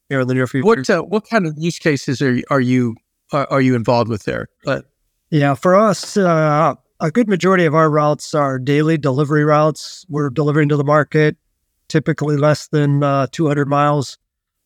here 0.09 0.21
in 0.21 0.29
the 0.29 0.35
near 0.35 0.47
future. 0.47 0.67
What 0.67 0.89
uh, 0.91 1.03
what 1.03 1.29
kind 1.29 1.47
of 1.47 1.55
use 1.57 1.79
cases 1.79 2.23
are 2.23 2.39
are 2.51 2.61
you 2.61 2.97
are, 3.33 3.47
are 3.51 3.61
you 3.61 3.75
involved 3.75 4.09
with 4.09 4.25
there? 4.25 4.49
But 4.65 4.87
yeah, 5.31 5.55
for 5.55 5.75
us, 5.75 6.17
uh, 6.17 6.75
a 7.01 7.11
good 7.11 7.29
majority 7.29 7.65
of 7.65 7.75
our 7.75 7.91
routes 7.91 8.35
are 8.35 8.59
daily 8.59 8.97
delivery 8.97 9.45
routes. 9.45 10.07
We're 10.09 10.31
delivering 10.31 10.69
to 10.71 10.77
the 10.77 10.85
market, 10.85 11.37
typically 11.89 12.37
less 12.37 12.69
than 12.69 13.03
uh, 13.03 13.27
200 13.33 13.69
miles 13.69 14.19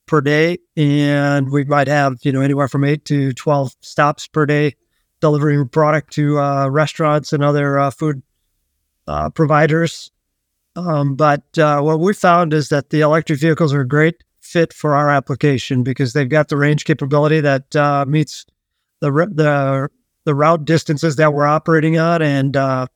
per 0.07 0.21
day, 0.21 0.59
and 0.77 1.51
we 1.51 1.65
might 1.65 1.89
have 1.89 2.19
you 2.23 2.33
know 2.33 2.41
anywhere 2.41 2.69
from 2.69 2.85
eight 2.85 3.05
to 3.07 3.33
12 3.33 3.75
stops 3.81 4.27
per 4.27 4.45
day 4.45 4.75
delivering 5.21 5.69
product 5.69 6.13
to 6.15 6.39
uh, 6.39 6.69
restaurants 6.69 7.33
and 7.33 7.45
other 7.45 7.79
uh, 7.79 7.91
food 7.91 8.23
uh, 9.07 9.31
providers. 9.31 10.11
Um, 10.77 11.17
but 11.17 11.59
uh, 11.59 11.81
what 11.81 12.01
we 12.01 12.15
found 12.15 12.53
is 12.55 12.69
that 12.69 12.91
the 12.91 13.01
electric 13.01 13.41
vehicles 13.41 13.75
are 13.75 13.81
a 13.81 13.89
great 13.89 14.23
fit 14.41 14.73
for 14.73 14.95
our 14.95 15.11
application 15.11 15.83
because 15.83 16.13
they've 16.13 16.29
got 16.29 16.49
the 16.49 16.57
range 16.57 16.85
capability 16.85 17.41
that 17.41 17.75
uh, 17.77 18.05
meets 18.07 18.47
the 19.01 19.11
the 19.11 19.89
the 20.25 20.35
route 20.35 20.65
distances 20.65 21.17
that 21.17 21.33
we're 21.33 21.47
operating 21.47 21.99
on, 21.99 22.23
and 22.23 22.57
uh, 22.57 22.87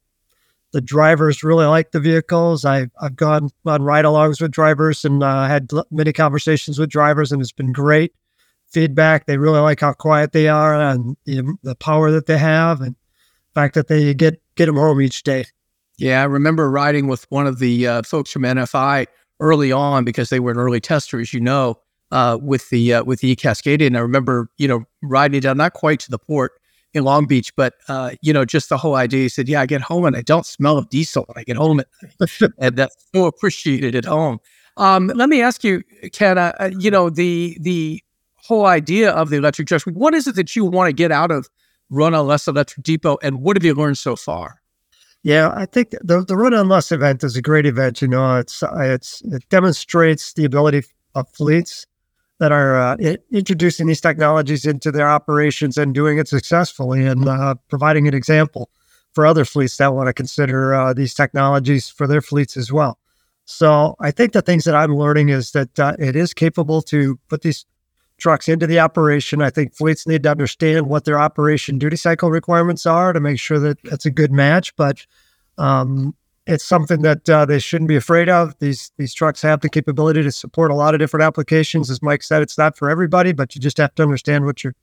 the 0.73 0.81
drivers 0.81 1.43
really 1.43 1.67
like 1.67 1.93
the 1.93 2.01
vehicles. 2.01 2.65
I've 2.65 2.91
I've 3.01 3.17
gone 3.17 3.51
on 3.65 3.83
ride-alongs 3.83 4.41
with 4.41 4.51
drivers 4.51 5.05
and 5.05 5.23
uh, 5.23 5.47
had 5.47 5.71
many 5.91 6.13
conversations 6.13 6.79
with 6.79 6.91
drivers, 6.91 7.33
and 7.33 7.41
it's 7.41 7.53
been 7.53 7.73
great 7.73 8.13
feedback. 8.69 9.27
They 9.27 9.39
really 9.39 9.61
like 9.61 9.81
how 9.81 9.93
quiet 9.93 10.33
they 10.33 10.49
are 10.49 10.75
and 10.75 11.17
the, 11.25 11.57
the 11.63 11.77
power 11.77 12.11
that 12.11 12.27
they 12.27 12.39
have, 12.39 12.81
and 12.81 12.95
the 12.95 13.61
fact 13.61 13.75
that 13.75 13.89
they 13.89 14.15
get 14.15 14.41
get 14.57 14.67
them 14.67 14.77
home 14.77 15.01
each 15.01 15.23
day. 15.23 15.47
Yeah, 15.99 16.21
I 16.21 16.25
remember 16.25 16.71
riding 16.71 17.07
with 17.07 17.27
one 17.31 17.47
of 17.47 17.59
the 17.59 17.87
uh, 17.87 18.03
folks 18.03 18.31
from 18.31 18.43
NFI 18.43 19.07
early 19.41 19.73
on 19.73 20.05
because 20.05 20.29
they 20.31 20.41
were 20.41 20.51
an 20.51 20.59
early 20.59 20.81
tester, 20.81 21.21
as 21.21 21.33
you 21.33 21.41
know, 21.41 21.77
uh, 22.11 22.39
with 22.41 22.69
the 22.71 22.95
uh, 22.95 23.05
with 23.05 23.21
the 23.21 23.37
Cascadia. 23.37 23.87
And 23.87 23.97
I 23.97 24.01
remember, 24.01 24.49
you 24.59 24.67
know, 24.67 24.85
riding 25.03 25.41
down 25.41 25.57
not 25.57 25.75
quite 25.75 26.01
to 26.01 26.11
the 26.11 26.19
port 26.19 26.53
in 26.95 27.05
Long 27.05 27.27
Beach, 27.27 27.55
but 27.57 27.75
uh, 27.89 28.13
you 28.23 28.33
know, 28.33 28.45
just 28.45 28.69
the 28.69 28.77
whole 28.77 28.97
idea. 28.97 29.23
He 29.23 29.29
said, 29.29 29.49
"Yeah, 29.49 29.61
I 29.61 29.67
get 29.67 29.83
home 29.83 30.05
and 30.05 30.17
I 30.17 30.23
don't 30.23 30.47
smell 30.47 30.79
of 30.79 30.89
diesel 30.89 31.25
when 31.29 31.39
I 31.41 31.45
get 31.45 31.57
home, 31.57 31.83
and 32.59 32.77
that's 32.77 32.97
so 33.15 33.27
appreciated 33.27 33.95
at 33.95 34.05
home." 34.05 34.39
Um, 34.77 35.13
let 35.15 35.29
me 35.29 35.41
ask 35.41 35.63
you, 35.63 35.83
Ken. 36.13 36.39
Uh, 36.39 36.53
uh, 36.59 36.71
you 36.77 36.91
know, 36.91 37.09
the 37.09 37.57
the 37.61 38.03
whole 38.37 38.67
idea 38.67 39.11
of 39.11 39.31
the 39.31 39.37
electric 39.37 39.69
trucks. 39.69 39.87
What 39.87 40.15
is 40.15 40.27
it 40.27 40.35
that 40.37 40.57
you 40.57 40.65
want 40.65 40.89
to 40.89 40.93
get 40.93 41.13
out 41.13 41.31
of 41.31 41.49
Run 41.89 42.15
on 42.15 42.27
Less 42.27 42.49
Electric 42.49 42.83
Depot, 42.85 43.19
and 43.23 43.43
what 43.43 43.57
have 43.57 43.65
you 43.65 43.75
learned 43.75 43.99
so 43.99 44.17
far? 44.17 44.61
Yeah, 45.25 45.53
I 45.57 45.65
think 45.65 45.93
the 46.03 46.23
the 46.23 46.37
Run 46.37 46.53
on 46.53 46.69
Less 46.69 46.93
event 46.93 47.25
is 47.25 47.35
a 47.35 47.43
great 47.43 47.65
event. 47.65 48.03
You 48.03 48.09
know, 48.09 48.37
it's 48.37 48.63
it's 48.75 49.23
it 49.23 49.49
demonstrates 49.49 50.35
the 50.35 50.45
ability 50.45 50.83
of 51.15 51.29
fleets 51.31 51.87
that 52.41 52.53
are 52.53 52.77
uh, 52.77 52.97
introducing 53.33 53.87
these 53.87 54.03
technologies 54.03 54.67
into 54.67 54.93
their 54.93 55.09
operations 55.09 55.79
and 55.79 55.95
doing 55.95 56.19
it 56.19 56.29
successfully, 56.29 57.07
and 57.07 57.27
uh, 57.27 57.55
providing 57.71 58.07
an 58.07 58.13
example 58.13 58.69
for 59.15 59.25
other 59.25 59.47
fleets 59.47 59.79
that 59.79 59.95
want 59.95 60.09
to 60.09 60.13
consider 60.13 60.75
uh, 60.75 60.93
these 60.93 61.15
technologies 61.15 61.89
for 61.89 62.07
their 62.07 62.21
fleets 62.21 62.55
as 62.59 62.71
well. 62.71 62.99
So 63.47 63.97
I 64.01 64.11
think 64.11 64.33
the 64.33 64.43
things 64.43 64.65
that 64.65 64.75
I'm 64.75 64.95
learning 64.95 65.31
is 65.31 65.53
that 65.53 65.81
uh, 65.81 65.97
it 65.99 66.17
is 66.17 66.35
capable 66.35 66.83
to 66.83 67.19
put 67.29 67.41
these 67.41 67.65
trucks 68.19 68.49
into 68.49 68.67
the 68.67 68.81
operation. 68.81 69.43
I 69.43 69.51
think 69.51 69.75
fleets 69.75 70.07
need 70.07 70.23
to 70.23 70.31
understand 70.31 70.87
what 70.87 71.05
their 71.05 71.19
operation 71.19 71.79
duty 71.79 71.97
cycle 71.97 72.31
requirements 72.31 72.87
are 72.87 73.13
to 73.13 73.21
make 73.21 73.39
sure 73.39 73.59
that 73.59 73.79
that's 73.85 74.07
a 74.07 74.11
good 74.11 74.33
match. 74.33 74.75
But 74.77 75.07
um, 75.59 76.15
it's 76.47 76.65
something 76.65 77.03
that 77.03 77.29
uh, 77.29 77.45
they 77.45 77.59
shouldn't 77.59 77.89
be 77.89 77.97
afraid 77.97 78.29
of. 78.29 78.59
These 78.59 78.93
these 78.99 79.15
trucks 79.15 79.43
have 79.43 79.61
the 79.61 79.69
capability 79.69 80.23
to 80.23 80.33
support 80.33 80.71
a 80.71 80.75
lot 80.75 80.95
of 80.95 81.01
different 81.01 81.25
applications. 81.25 81.91
As 81.91 82.03
Mike 82.03 82.23
said, 82.23 82.43
it's 82.43 82.59
not 82.59 82.77
for 82.77 82.91
everybody, 82.91 83.33
but 83.33 83.55
you 83.55 83.61
just 83.61 83.79
have 83.79 83.95
to 83.97 84.03
understand 84.03 84.45
what 84.45 84.63
your 84.63 84.75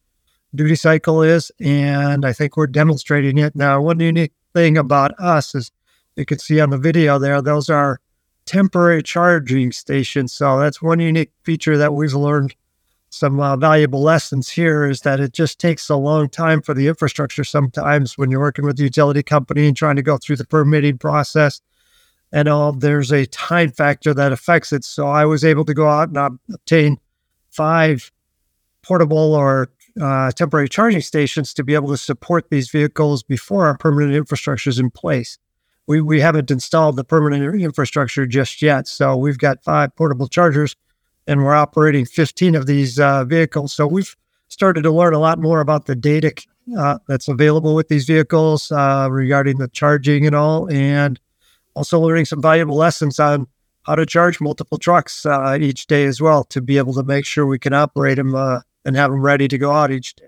duty 0.54 0.76
cycle 0.76 1.22
is. 1.22 1.52
And 1.60 2.26
I 2.26 2.34
think 2.34 2.58
we're 2.58 2.68
demonstrating 2.68 3.38
it 3.38 3.56
now. 3.56 3.82
One 3.82 4.00
unique 4.00 4.34
thing 4.54 4.78
about 4.78 5.18
us 5.20 5.56
is 5.56 5.72
you 6.16 6.26
can 6.26 6.40
see 6.40 6.60
on 6.60 6.72
the 6.72 6.78
video 6.78 7.20
there; 7.20 7.42
those 7.42 7.70
are 7.70 8.00
temporary 8.46 9.04
charging 9.04 9.72
stations. 9.72 10.34
So 10.34 10.60
that's 10.60 10.82
one 10.82 11.00
unique 11.00 11.32
feature 11.44 11.78
that 11.78 11.94
we've 11.94 12.14
learned 12.14 12.56
some 13.12 13.42
uh, 13.42 13.58
valuable 13.58 14.02
lessons 14.02 14.50
here 14.50 14.86
is 14.86 15.02
that 15.02 15.20
it 15.20 15.34
just 15.34 15.60
takes 15.60 15.90
a 15.90 15.98
long 15.98 16.30
time 16.30 16.62
for 16.62 16.74
the 16.74 16.88
infrastructure 16.88 17.44
sometimes 17.44 18.18
when 18.18 18.32
you're 18.32 18.40
working 18.40 18.66
with 18.66 18.78
the 18.78 18.84
utility 18.84 19.22
company 19.22 19.68
and 19.68 19.76
trying 19.76 19.98
to 19.98 20.02
go 20.02 20.18
through 20.18 20.38
the 20.38 20.46
permitting 20.46 20.98
process 20.98 21.62
and 22.32 22.48
all 22.48 22.72
there's 22.72 23.12
a 23.12 23.26
time 23.26 23.70
factor 23.70 24.14
that 24.14 24.32
affects 24.32 24.72
it. 24.72 24.86
So 24.86 25.08
i 25.08 25.26
was 25.26 25.44
able 25.44 25.66
to 25.66 25.74
go 25.74 25.90
out 25.90 26.08
and 26.08 26.40
obtain 26.54 27.00
five 27.50 28.12
portable 28.82 29.36
or 29.36 29.70
uh, 30.02 30.32
temporary 30.32 30.70
charging 30.70 31.02
stations 31.02 31.54
to 31.54 31.66
be 31.66 31.76
able 31.76 31.90
to 31.90 31.98
support 31.98 32.50
these 32.50 32.70
vehicles 32.70 33.24
before 33.24 33.66
our 33.66 33.78
permanent 33.78 34.16
infrastructure 34.16 34.70
is 34.70 34.80
in 34.80 34.90
place. 34.90 35.38
We, 35.86 36.00
we 36.00 36.22
haven't 36.22 36.50
installed 36.50 36.96
the 36.96 37.04
permanent 37.04 37.62
infrastructure 37.62 38.26
just 38.26 38.62
yet 38.62 38.88
so 38.88 39.18
we've 39.18 39.38
got 39.38 39.66
five 39.66 39.94
portable 39.98 40.30
chargers 40.30 40.78
and 41.28 41.44
we're 41.44 41.56
operating 41.56 42.06
15 42.06 42.56
of 42.56 42.66
these 42.66 43.00
uh, 43.00 43.24
vehicles. 43.26 43.74
So 43.74 43.88
we've 43.88 44.16
started 44.48 44.84
to 44.84 44.92
learn 44.92 45.14
a 45.14 45.20
lot 45.20 45.40
more 45.40 45.62
about 45.62 45.86
the 45.86 45.96
data 45.96 46.34
uh, 46.78 47.00
that's 47.08 47.28
available 47.28 47.76
with 47.76 47.88
these 47.88 48.06
vehicles 48.06 48.72
uh, 48.72 49.08
regarding 49.10 49.58
the 49.58 49.68
charging 49.70 50.26
and 50.26 50.36
all, 50.36 50.70
and 50.72 51.20
also 51.74 52.00
learning 52.00 52.26
some 52.26 52.42
valuable 52.42 52.76
lessons 52.76 53.20
on 53.20 53.48
how 53.84 53.96
to 53.96 54.06
charge 54.06 54.40
multiple 54.40 54.78
trucks 54.78 55.26
uh, 55.26 55.58
each 55.60 55.88
day 55.88 56.06
as 56.06 56.22
well 56.22 56.44
to 56.46 56.62
be 56.62 56.78
able 56.78 56.94
to 56.94 57.04
make 57.04 57.26
sure 57.26 57.46
we 57.46 57.58
can 57.58 57.74
operate 57.74 58.18
them 58.18 58.36
uh, 58.36 58.60
and 58.86 58.96
have 58.96 59.12
them 59.12 59.22
ready 59.22 59.48
to 59.48 59.58
go 59.58 59.72
out 59.72 59.92
each 59.92 60.16
day. 60.16 60.26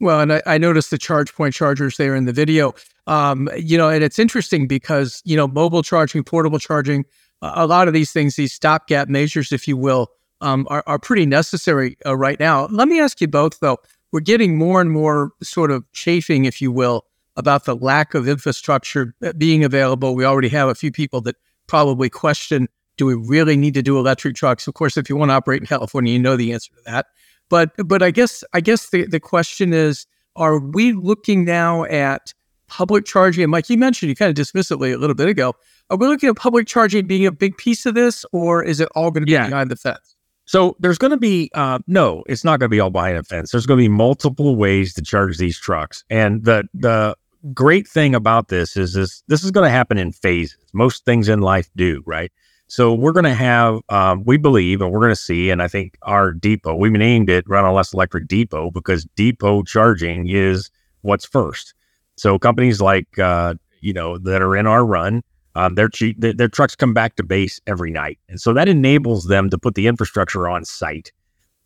Well, 0.00 0.20
and 0.20 0.32
I, 0.32 0.42
I 0.44 0.58
noticed 0.58 0.90
the 0.90 0.98
ChargePoint 0.98 1.54
chargers 1.54 1.96
there 1.96 2.14
in 2.14 2.26
the 2.26 2.32
video. 2.32 2.74
Um, 3.06 3.48
you 3.56 3.78
know, 3.78 3.88
and 3.88 4.02
it's 4.02 4.18
interesting 4.18 4.66
because 4.66 5.22
you 5.24 5.36
know 5.36 5.46
mobile 5.46 5.82
charging, 5.82 6.22
portable 6.24 6.58
charging, 6.58 7.04
a 7.40 7.66
lot 7.66 7.88
of 7.88 7.94
these 7.94 8.12
things, 8.12 8.36
these 8.36 8.52
stopgap 8.52 9.08
measures, 9.08 9.52
if 9.52 9.68
you 9.68 9.76
will, 9.76 10.10
um, 10.40 10.66
are, 10.70 10.82
are 10.86 10.98
pretty 10.98 11.26
necessary 11.26 11.96
uh, 12.04 12.16
right 12.16 12.38
now. 12.38 12.66
Let 12.66 12.88
me 12.88 13.00
ask 13.00 13.20
you 13.20 13.28
both, 13.28 13.60
though. 13.60 13.78
We're 14.12 14.20
getting 14.20 14.56
more 14.56 14.80
and 14.80 14.90
more 14.90 15.32
sort 15.42 15.70
of 15.70 15.84
chafing, 15.92 16.44
if 16.44 16.62
you 16.62 16.70
will, 16.70 17.04
about 17.36 17.64
the 17.64 17.76
lack 17.76 18.14
of 18.14 18.28
infrastructure 18.28 19.14
uh, 19.22 19.32
being 19.34 19.64
available. 19.64 20.14
We 20.14 20.24
already 20.24 20.48
have 20.48 20.68
a 20.68 20.74
few 20.74 20.92
people 20.92 21.20
that 21.22 21.36
probably 21.66 22.08
question 22.08 22.68
do 22.96 23.04
we 23.04 23.14
really 23.14 23.56
need 23.56 23.74
to 23.74 23.82
do 23.82 23.98
electric 23.98 24.36
trucks? 24.36 24.66
Of 24.66 24.74
course, 24.74 24.96
if 24.96 25.10
you 25.10 25.16
want 25.16 25.30
to 25.30 25.34
operate 25.34 25.60
in 25.60 25.66
California, 25.66 26.12
you 26.12 26.18
know 26.18 26.36
the 26.36 26.52
answer 26.52 26.72
to 26.72 26.80
that. 26.86 27.06
But 27.48 27.72
but 27.84 28.02
I 28.02 28.10
guess 28.10 28.42
I 28.52 28.60
guess 28.60 28.90
the, 28.90 29.06
the 29.06 29.20
question 29.20 29.72
is, 29.72 30.06
are 30.34 30.58
we 30.58 30.92
looking 30.92 31.44
now 31.44 31.84
at 31.84 32.32
public 32.68 33.04
charging? 33.04 33.44
And 33.44 33.50
Mike, 33.50 33.70
you 33.70 33.78
mentioned 33.78 34.08
you 34.08 34.16
kind 34.16 34.36
of 34.36 34.46
dismissively 34.46 34.92
a 34.92 34.96
little 34.96 35.14
bit 35.14 35.28
ago. 35.28 35.54
Are 35.90 35.96
we 35.96 36.08
looking 36.08 36.28
at 36.28 36.36
public 36.36 36.66
charging 36.66 37.06
being 37.06 37.26
a 37.26 37.32
big 37.32 37.56
piece 37.56 37.86
of 37.86 37.94
this, 37.94 38.24
or 38.32 38.64
is 38.64 38.80
it 38.80 38.88
all 38.96 39.10
going 39.10 39.22
to 39.22 39.26
be 39.26 39.32
yeah. 39.32 39.46
behind 39.46 39.70
the 39.70 39.76
fence? 39.76 40.15
So 40.46 40.76
there's 40.78 40.98
going 40.98 41.10
to 41.10 41.16
be 41.16 41.50
uh, 41.54 41.80
no, 41.86 42.22
it's 42.28 42.44
not 42.44 42.60
going 42.60 42.70
to 42.70 42.74
be 42.74 42.80
all 42.80 42.90
behind 42.90 43.18
a 43.18 43.22
fence. 43.22 43.50
There's 43.50 43.66
going 43.66 43.78
to 43.78 43.84
be 43.84 43.88
multiple 43.88 44.56
ways 44.56 44.94
to 44.94 45.02
charge 45.02 45.38
these 45.38 45.58
trucks, 45.58 46.04
and 46.08 46.44
the 46.44 46.64
the 46.72 47.16
great 47.52 47.86
thing 47.86 48.14
about 48.14 48.48
this 48.48 48.76
is 48.76 48.94
this 48.94 49.22
this 49.28 49.44
is 49.44 49.50
going 49.50 49.66
to 49.66 49.70
happen 49.70 49.98
in 49.98 50.12
phases. 50.12 50.56
Most 50.72 51.04
things 51.04 51.28
in 51.28 51.40
life 51.40 51.68
do, 51.76 52.02
right? 52.06 52.32
So 52.68 52.92
we're 52.92 53.12
going 53.12 53.24
to 53.24 53.34
have, 53.34 53.78
um, 53.90 54.24
we 54.24 54.38
believe, 54.38 54.80
and 54.80 54.90
we're 54.90 54.98
going 55.00 55.12
to 55.12 55.16
see, 55.16 55.50
and 55.50 55.62
I 55.62 55.68
think 55.68 55.96
our 56.02 56.32
depot, 56.32 56.74
we 56.74 56.90
named 56.90 57.30
it 57.30 57.48
Run 57.48 57.64
on 57.64 57.74
Less 57.74 57.94
Electric 57.94 58.26
Depot 58.26 58.72
because 58.72 59.04
depot 59.14 59.62
charging 59.62 60.28
is 60.28 60.68
what's 61.02 61.24
first. 61.24 61.74
So 62.16 62.38
companies 62.40 62.80
like, 62.80 63.18
uh, 63.20 63.54
you 63.80 63.92
know, 63.92 64.18
that 64.18 64.42
are 64.42 64.56
in 64.56 64.66
our 64.66 64.84
run, 64.84 65.22
um, 65.56 65.74
their, 65.74 65.88
their 66.18 66.48
trucks 66.48 66.76
come 66.76 66.92
back 66.92 67.16
to 67.16 67.22
base 67.22 67.60
every 67.66 67.90
night, 67.90 68.18
and 68.28 68.40
so 68.40 68.52
that 68.52 68.68
enables 68.68 69.24
them 69.24 69.48
to 69.50 69.58
put 69.58 69.74
the 69.74 69.86
infrastructure 69.86 70.48
on 70.48 70.64
site, 70.64 71.12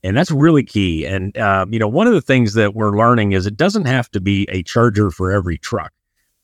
and 0.05 0.17
that's 0.17 0.31
really 0.31 0.63
key. 0.63 1.05
And 1.05 1.37
uh, 1.37 1.67
you 1.69 1.79
know, 1.79 1.89
one 1.89 2.07
of 2.07 2.13
the 2.13 2.21
things 2.21 2.55
that 2.55 2.75
we're 2.75 2.97
learning 2.97 3.33
is 3.33 3.47
it 3.47 3.57
doesn't 3.57 3.87
have 3.87 4.09
to 4.13 4.21
be 4.21 4.47
a 4.49 4.63
charger 4.63 5.11
for 5.11 5.33
every 5.33 5.59
truck. 5.59 5.93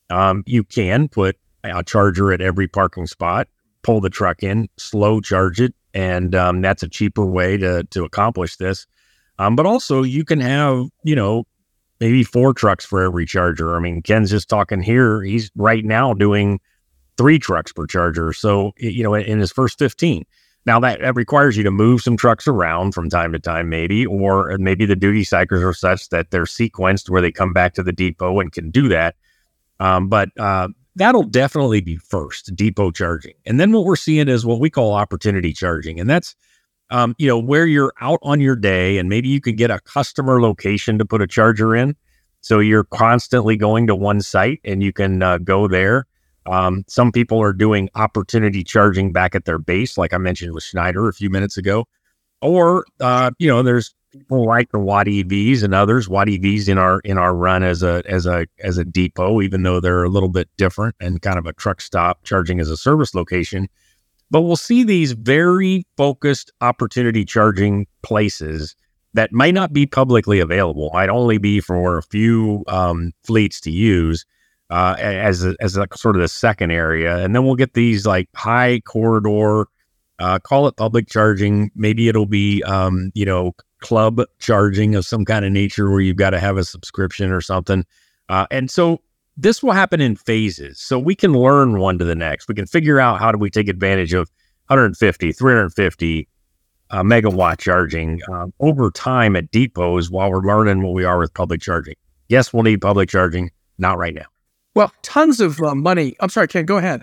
Um, 0.09 0.43
you 0.45 0.65
can 0.65 1.07
put 1.07 1.37
a 1.63 1.83
charger 1.83 2.33
at 2.33 2.41
every 2.41 2.67
parking 2.67 3.07
spot, 3.07 3.47
pull 3.81 4.01
the 4.01 4.09
truck 4.09 4.43
in, 4.43 4.67
slow 4.77 5.21
charge 5.21 5.61
it, 5.61 5.73
and 5.93 6.35
um, 6.35 6.61
that's 6.61 6.83
a 6.83 6.89
cheaper 6.89 7.25
way 7.25 7.55
to 7.57 7.85
to 7.85 8.03
accomplish 8.03 8.57
this. 8.57 8.85
Um, 9.39 9.55
but 9.55 9.65
also, 9.65 10.03
you 10.03 10.25
can 10.25 10.41
have 10.41 10.87
you 11.03 11.15
know 11.15 11.45
maybe 12.01 12.23
four 12.23 12.53
trucks 12.53 12.85
for 12.85 13.01
every 13.01 13.25
charger. 13.25 13.75
I 13.75 13.79
mean, 13.79 14.01
Ken's 14.01 14.31
just 14.31 14.49
talking 14.49 14.81
here. 14.81 15.23
He's 15.23 15.49
right 15.55 15.85
now 15.85 16.13
doing 16.13 16.59
three 17.17 17.39
trucks 17.39 17.73
per 17.73 17.85
charger. 17.85 18.33
So, 18.33 18.73
you 18.77 19.03
know, 19.03 19.13
in 19.13 19.39
his 19.39 19.51
first 19.51 19.79
15. 19.79 20.25
Now 20.65 20.81
that, 20.81 20.99
that 20.99 21.15
requires 21.15 21.55
you 21.55 21.63
to 21.63 21.71
move 21.71 22.01
some 22.01 22.17
trucks 22.17 22.45
around 22.45 22.93
from 22.93 23.09
time 23.09 23.31
to 23.31 23.39
time, 23.39 23.69
maybe, 23.69 24.05
or 24.05 24.57
maybe 24.59 24.85
the 24.85 24.97
duty 24.97 25.23
cycles 25.23 25.63
are 25.63 25.73
such 25.73 26.09
that 26.09 26.29
they're 26.29 26.43
sequenced 26.43 27.09
where 27.09 27.21
they 27.21 27.31
come 27.31 27.53
back 27.53 27.73
to 27.75 27.83
the 27.83 27.93
depot 27.93 28.39
and 28.41 28.51
can 28.51 28.69
do 28.69 28.89
that. 28.89 29.15
Um, 29.79 30.09
but 30.09 30.29
uh, 30.37 30.67
that'll 30.95 31.23
definitely 31.23 31.79
be 31.79 31.95
first 31.95 32.53
depot 32.53 32.91
charging, 32.91 33.35
and 33.45 33.59
then 33.59 33.71
what 33.71 33.85
we're 33.85 33.95
seeing 33.95 34.27
is 34.27 34.45
what 34.45 34.59
we 34.59 34.69
call 34.69 34.93
opportunity 34.93 35.53
charging, 35.53 35.99
and 35.99 36.09
that's 36.09 36.35
um, 36.89 37.15
you 37.19 37.27
know 37.27 37.37
where 37.37 37.67
you're 37.67 37.93
out 38.01 38.19
on 38.23 38.41
your 38.41 38.55
day, 38.55 38.97
and 38.97 39.07
maybe 39.07 39.29
you 39.29 39.39
can 39.39 39.55
get 39.55 39.69
a 39.69 39.79
customer 39.81 40.41
location 40.41 40.97
to 40.97 41.05
put 41.05 41.21
a 41.21 41.27
charger 41.27 41.75
in, 41.75 41.95
so 42.41 42.59
you're 42.59 42.85
constantly 42.85 43.55
going 43.55 43.87
to 43.87 43.95
one 43.95 44.19
site 44.19 44.59
and 44.65 44.81
you 44.81 44.91
can 44.91 45.21
uh, 45.21 45.37
go 45.37 45.67
there 45.67 46.07
um, 46.47 46.83
some 46.87 47.11
people 47.11 47.41
are 47.41 47.53
doing 47.53 47.89
opportunity 47.95 48.63
charging 48.63 49.11
back 49.11 49.35
at 49.35 49.45
their 49.45 49.59
base, 49.59 49.97
like 49.97 50.13
I 50.13 50.17
mentioned 50.17 50.53
with 50.53 50.63
Schneider 50.63 51.07
a 51.07 51.13
few 51.13 51.29
minutes 51.29 51.57
ago. 51.57 51.85
Or, 52.41 52.85
uh, 52.99 53.31
you 53.39 53.47
know, 53.47 53.63
there's 53.63 53.95
people 54.11 54.45
like 54.45 54.71
the 54.71 54.79
Watt 54.79 55.07
EVs 55.07 55.63
and 55.63 55.73
others. 55.73 56.07
Watt 56.07 56.27
EVs 56.27 56.69
in 56.69 56.77
our 56.77 56.99
in 57.01 57.17
our 57.17 57.35
run 57.35 57.63
as 57.63 57.83
a 57.83 58.03
as 58.05 58.25
a 58.25 58.45
as 58.59 58.77
a 58.77 58.85
depot, 58.85 59.41
even 59.41 59.63
though 59.63 59.79
they're 59.79 60.03
a 60.03 60.09
little 60.09 60.29
bit 60.29 60.49
different 60.57 60.95
and 60.99 61.21
kind 61.21 61.37
of 61.37 61.45
a 61.45 61.53
truck 61.53 61.81
stop 61.81 62.23
charging 62.23 62.59
as 62.59 62.69
a 62.69 62.77
service 62.77 63.15
location. 63.15 63.67
But 64.29 64.41
we'll 64.41 64.55
see 64.55 64.83
these 64.83 65.13
very 65.13 65.85
focused 65.95 66.51
opportunity 66.61 67.23
charging 67.25 67.87
places 68.03 68.75
that 69.13 69.31
might 69.31 69.53
not 69.53 69.73
be 69.73 69.85
publicly 69.85 70.39
available, 70.39 70.91
might 70.93 71.09
only 71.09 71.37
be 71.37 71.59
for 71.59 71.97
a 71.97 72.03
few 72.03 72.63
um, 72.67 73.13
fleets 73.23 73.61
to 73.61 73.71
use 73.71 74.25
uh, 74.69 74.95
as 74.97 75.45
a, 75.45 75.55
as 75.59 75.77
a 75.77 75.87
sort 75.95 76.15
of 76.15 76.21
the 76.21 76.27
second 76.27 76.71
area, 76.71 77.17
and 77.23 77.35
then 77.35 77.45
we'll 77.45 77.55
get 77.55 77.73
these 77.73 78.05
like 78.05 78.29
high 78.35 78.81
corridor, 78.81 79.67
uh, 80.19 80.39
call 80.39 80.67
it 80.67 80.75
public 80.75 81.07
charging. 81.07 81.71
Maybe 81.75 82.07
it'll 82.07 82.25
be 82.25 82.63
um, 82.63 83.11
you 83.13 83.25
know 83.25 83.53
club 83.79 84.21
charging 84.39 84.95
of 84.95 85.05
some 85.05 85.25
kind 85.25 85.45
of 85.45 85.51
nature 85.51 85.89
where 85.89 86.01
you've 86.01 86.17
got 86.17 86.31
to 86.31 86.39
have 86.39 86.57
a 86.57 86.63
subscription 86.63 87.31
or 87.31 87.41
something. 87.41 87.85
Uh, 88.29 88.47
and 88.51 88.69
so 88.69 88.99
this 89.37 89.61
will 89.61 89.71
happen 89.71 90.01
in 90.01 90.15
phases. 90.15 90.79
So 90.79 90.97
we 90.97 91.15
can 91.15 91.33
learn 91.33 91.79
one 91.79 91.99
to 91.99 92.05
the 92.05 92.15
next. 92.15 92.47
We 92.47 92.55
can 92.55 92.65
figure 92.65 92.99
out 92.99 93.19
how 93.19 93.31
do 93.31 93.37
we 93.37 93.49
take 93.49 93.69
advantage 93.69 94.13
of 94.13 94.29
150, 94.67 95.31
350 95.31 96.27
uh, 96.89 97.03
megawatt 97.03 97.59
charging 97.59 98.19
um, 98.31 98.53
over 98.59 98.89
time 98.91 99.35
at 99.35 99.51
depots 99.51 100.09
while 100.09 100.31
we're 100.31 100.41
learning 100.41 100.81
what 100.81 100.93
we 100.93 101.03
are 101.03 101.19
with 101.19 101.33
public 101.33 101.61
charging. 101.61 101.95
Yes, 102.29 102.51
we'll 102.51 102.63
need 102.63 102.81
public 102.81 103.09
charging, 103.09 103.51
not 103.77 103.97
right 103.97 104.13
now. 104.13 104.25
Well, 104.77 104.93
tons 105.01 105.39
of 105.39 105.59
uh, 105.59 105.73
money. 105.73 106.15
I'm 106.19 106.29
sorry, 106.29 106.47
Ken, 106.47 106.63
go 106.63 106.77
ahead. 106.77 107.01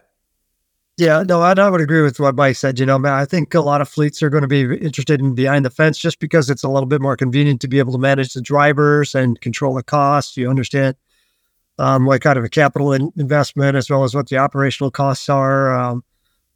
Yeah, 0.97 1.25
no, 1.25 1.41
I, 1.41 1.55
I 1.55 1.69
would 1.69 1.81
agree 1.81 2.03
with 2.03 2.21
what 2.21 2.37
Mike 2.37 2.55
said. 2.55 2.79
You 2.79 2.87
know, 2.87 3.05
I 3.05 3.25
think 3.25 3.53
a 3.53 3.61
lot 3.61 3.81
of 3.81 3.89
fleets 3.89 4.23
are 4.23 4.31
going 4.31 4.43
to 4.43 4.47
be 4.47 4.61
interested 4.77 5.19
in 5.19 5.35
behind 5.35 5.65
the 5.65 5.71
fence 5.71 5.99
just 5.99 6.21
because 6.21 6.49
it's 6.51 6.63
a 6.63 6.69
little 6.69 6.87
bit 6.87 7.03
more 7.03 7.17
convenient 7.17 7.61
to 7.63 7.67
be 7.67 7.81
able 7.81 7.91
to 7.91 7.99
manage 7.99 8.33
the 8.33 8.41
drivers 8.41 9.17
and 9.17 9.41
control 9.41 9.75
the 9.75 9.83
costs. 9.83 10.37
You 10.37 10.49
understand 10.49 10.95
um, 11.81 12.07
what 12.07 12.21
kind 12.21 12.39
of 12.39 12.45
a 12.45 12.49
capital 12.49 12.93
in- 12.93 13.13
investment 13.17 13.75
as 13.75 13.91
well 13.91 14.05
as 14.05 14.15
what 14.15 14.29
the 14.29 14.39
operational 14.39 14.93
costs 14.93 15.29
are. 15.29 15.75
Um, 15.75 16.05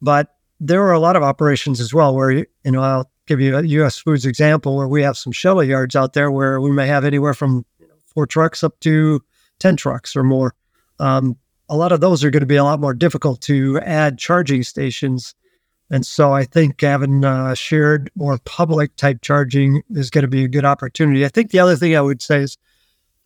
but 0.01 0.37
there 0.61 0.83
are 0.83 0.93
a 0.93 1.01
lot 1.01 1.17
of 1.17 1.21
operations 1.21 1.81
as 1.81 1.93
well 1.93 2.15
where, 2.15 2.31
you 2.31 2.45
know, 2.63 2.81
I'll 2.81 3.11
give 3.25 3.41
you 3.41 3.57
a 3.57 3.63
US 3.63 3.97
Foods 3.97 4.25
example 4.25 4.77
where 4.77 4.87
we 4.87 5.03
have 5.03 5.17
some 5.17 5.33
shuttle 5.33 5.65
yards 5.65 5.97
out 5.97 6.13
there 6.13 6.31
where 6.31 6.61
we 6.61 6.71
may 6.71 6.87
have 6.87 7.03
anywhere 7.03 7.33
from 7.33 7.65
four 8.05 8.25
trucks 8.25 8.63
up 8.63 8.79
to 8.79 9.19
10 9.59 9.75
trucks 9.75 10.15
or 10.15 10.23
more 10.23 10.55
um, 10.99 11.37
a 11.69 11.77
lot 11.77 11.91
of 11.91 12.01
those 12.01 12.23
are 12.23 12.31
going 12.31 12.41
to 12.41 12.47
be 12.47 12.55
a 12.55 12.63
lot 12.63 12.79
more 12.79 12.93
difficult 12.93 13.41
to 13.41 13.79
add 13.79 14.17
charging 14.17 14.63
stations. 14.63 15.35
And 15.91 16.05
so 16.05 16.33
I 16.33 16.43
think 16.43 16.81
having 16.81 17.23
uh, 17.23 17.53
shared 17.55 18.11
or 18.19 18.37
public 18.45 18.95
type 18.95 19.19
charging 19.21 19.81
is 19.91 20.09
going 20.09 20.23
to 20.23 20.27
be 20.27 20.43
a 20.43 20.47
good 20.47 20.65
opportunity. 20.65 21.25
I 21.25 21.29
think 21.29 21.51
the 21.51 21.59
other 21.59 21.75
thing 21.75 21.95
I 21.95 22.01
would 22.01 22.21
say 22.21 22.41
is, 22.41 22.57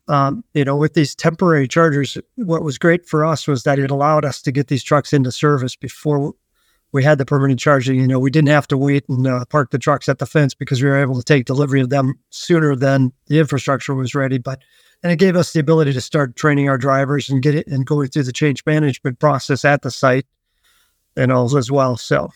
um, 0.07 0.43
you 0.53 0.65
know, 0.65 0.75
with 0.75 0.93
these 0.93 1.15
temporary 1.15 1.67
chargers, 1.67 2.17
what 2.35 2.63
was 2.63 2.77
great 2.77 3.05
for 3.05 3.25
us 3.25 3.47
was 3.47 3.63
that 3.63 3.79
it 3.79 3.91
allowed 3.91 4.25
us 4.25 4.41
to 4.41 4.51
get 4.51 4.67
these 4.67 4.83
trucks 4.83 5.13
into 5.13 5.31
service 5.31 5.75
before 5.75 6.33
we 6.91 7.03
had 7.03 7.17
the 7.17 7.25
permanent 7.25 7.59
charging. 7.59 7.99
You 7.99 8.07
know, 8.07 8.19
we 8.19 8.29
didn't 8.29 8.49
have 8.49 8.67
to 8.67 8.77
wait 8.77 9.07
and 9.09 9.25
uh, 9.25 9.45
park 9.45 9.71
the 9.71 9.79
trucks 9.79 10.07
at 10.07 10.19
the 10.19 10.25
fence 10.25 10.53
because 10.53 10.81
we 10.81 10.89
were 10.89 11.01
able 11.01 11.15
to 11.15 11.23
take 11.23 11.45
delivery 11.45 11.81
of 11.81 11.89
them 11.89 12.13
sooner 12.29 12.75
than 12.75 13.13
the 13.27 13.39
infrastructure 13.39 13.95
was 13.95 14.13
ready. 14.13 14.37
But 14.37 14.61
and 15.03 15.11
it 15.11 15.19
gave 15.19 15.35
us 15.35 15.51
the 15.51 15.59
ability 15.59 15.91
to 15.93 16.01
start 16.01 16.35
training 16.35 16.69
our 16.69 16.77
drivers 16.77 17.29
and 17.29 17.43
get 17.43 17.53
it 17.53 17.67
and 17.67 17.85
going 17.85 18.07
through 18.07 18.23
the 18.23 18.31
change 18.31 18.65
management 18.65 19.19
process 19.19 19.65
at 19.65 19.81
the 19.81 19.91
site 19.91 20.25
and 21.17 21.31
all 21.31 21.55
as 21.57 21.69
well. 21.69 21.97
So, 21.97 22.29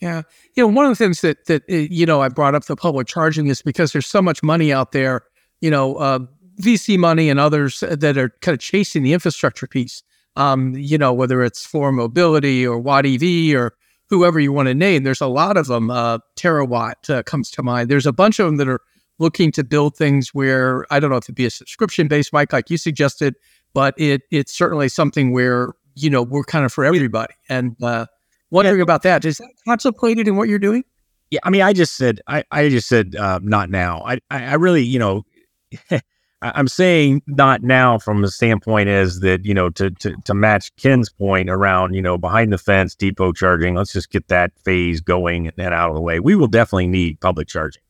yeah, 0.00 0.22
you 0.54 0.62
know, 0.62 0.68
one 0.68 0.86
of 0.86 0.90
the 0.90 0.96
things 0.96 1.20
that 1.20 1.44
that 1.46 1.62
uh, 1.70 1.74
you 1.74 2.06
know 2.06 2.22
I 2.22 2.28
brought 2.28 2.54
up 2.54 2.64
the 2.64 2.76
public 2.76 3.06
charging 3.06 3.46
is 3.46 3.62
because 3.62 3.92
there's 3.92 4.06
so 4.06 4.22
much 4.22 4.42
money 4.42 4.72
out 4.72 4.92
there, 4.92 5.22
you 5.60 5.70
know, 5.70 5.96
uh, 5.96 6.20
VC 6.60 6.98
money 6.98 7.28
and 7.28 7.38
others 7.38 7.80
that 7.80 8.16
are 8.16 8.30
kind 8.40 8.54
of 8.54 8.60
chasing 8.60 9.02
the 9.02 9.12
infrastructure 9.12 9.66
piece. 9.66 10.02
Um, 10.36 10.74
you 10.74 10.98
know, 10.98 11.12
whether 11.12 11.42
it's 11.44 11.64
Forum 11.64 11.96
Mobility 11.96 12.66
or 12.66 12.78
Watt 12.78 13.06
EV 13.06 13.54
or 13.54 13.76
whoever 14.08 14.40
you 14.40 14.52
want 14.52 14.66
to 14.66 14.74
name, 14.74 15.04
there's 15.04 15.20
a 15.20 15.28
lot 15.28 15.56
of 15.56 15.68
them. 15.68 15.90
Uh, 15.90 16.18
Terawatt 16.36 17.08
uh, 17.08 17.22
comes 17.22 17.50
to 17.52 17.62
mind. 17.62 17.88
There's 17.88 18.06
a 18.06 18.12
bunch 18.12 18.40
of 18.40 18.46
them 18.46 18.56
that 18.56 18.68
are 18.68 18.80
looking 19.18 19.52
to 19.52 19.64
build 19.64 19.96
things 19.96 20.34
where 20.34 20.86
I 20.90 21.00
don't 21.00 21.10
know 21.10 21.16
if 21.16 21.24
it'd 21.24 21.34
be 21.34 21.46
a 21.46 21.50
subscription 21.50 22.08
based, 22.08 22.32
Mike, 22.32 22.52
like 22.52 22.70
you 22.70 22.76
suggested, 22.76 23.34
but 23.72 23.94
it 23.96 24.22
it's 24.30 24.56
certainly 24.56 24.88
something 24.88 25.32
where 25.32 25.72
you 25.94 26.10
know 26.10 26.22
we're 26.22 26.44
kind 26.44 26.64
of 26.64 26.72
for 26.72 26.84
everybody. 26.84 27.34
And 27.48 27.76
uh, 27.82 28.06
wondering 28.50 28.80
about 28.80 29.02
that 29.02 29.24
is 29.24 29.38
that 29.38 29.50
contemplated 29.66 30.28
in 30.28 30.36
what 30.36 30.48
you're 30.48 30.58
doing? 30.58 30.84
Yeah, 31.30 31.40
I 31.44 31.50
mean, 31.50 31.62
I 31.62 31.72
just 31.72 31.96
said 31.96 32.20
I 32.26 32.44
I 32.50 32.68
just 32.68 32.88
said 32.88 33.16
uh, 33.16 33.40
not 33.42 33.70
now. 33.70 34.02
I 34.04 34.20
I 34.30 34.54
really 34.54 34.82
you 34.82 34.98
know. 34.98 35.24
I'm 36.42 36.68
saying 36.68 37.22
not 37.26 37.62
now 37.62 37.98
from 37.98 38.20
the 38.20 38.30
standpoint 38.30 38.90
is 38.90 39.20
that, 39.20 39.46
you 39.46 39.54
know, 39.54 39.70
to, 39.70 39.90
to, 39.90 40.14
to 40.26 40.34
match 40.34 40.76
Ken's 40.76 41.08
point 41.08 41.48
around, 41.48 41.94
you 41.94 42.02
know, 42.02 42.18
behind 42.18 42.52
the 42.52 42.58
fence, 42.58 42.94
depot 42.94 43.32
charging, 43.32 43.76
let's 43.76 43.94
just 43.94 44.10
get 44.10 44.28
that 44.28 44.52
phase 44.62 45.00
going 45.00 45.46
and 45.46 45.56
that 45.56 45.72
out 45.72 45.88
of 45.88 45.94
the 45.94 46.02
way. 46.02 46.20
We 46.20 46.34
will 46.34 46.46
definitely 46.46 46.88
need 46.88 47.18
public 47.20 47.48
charging 47.48 47.80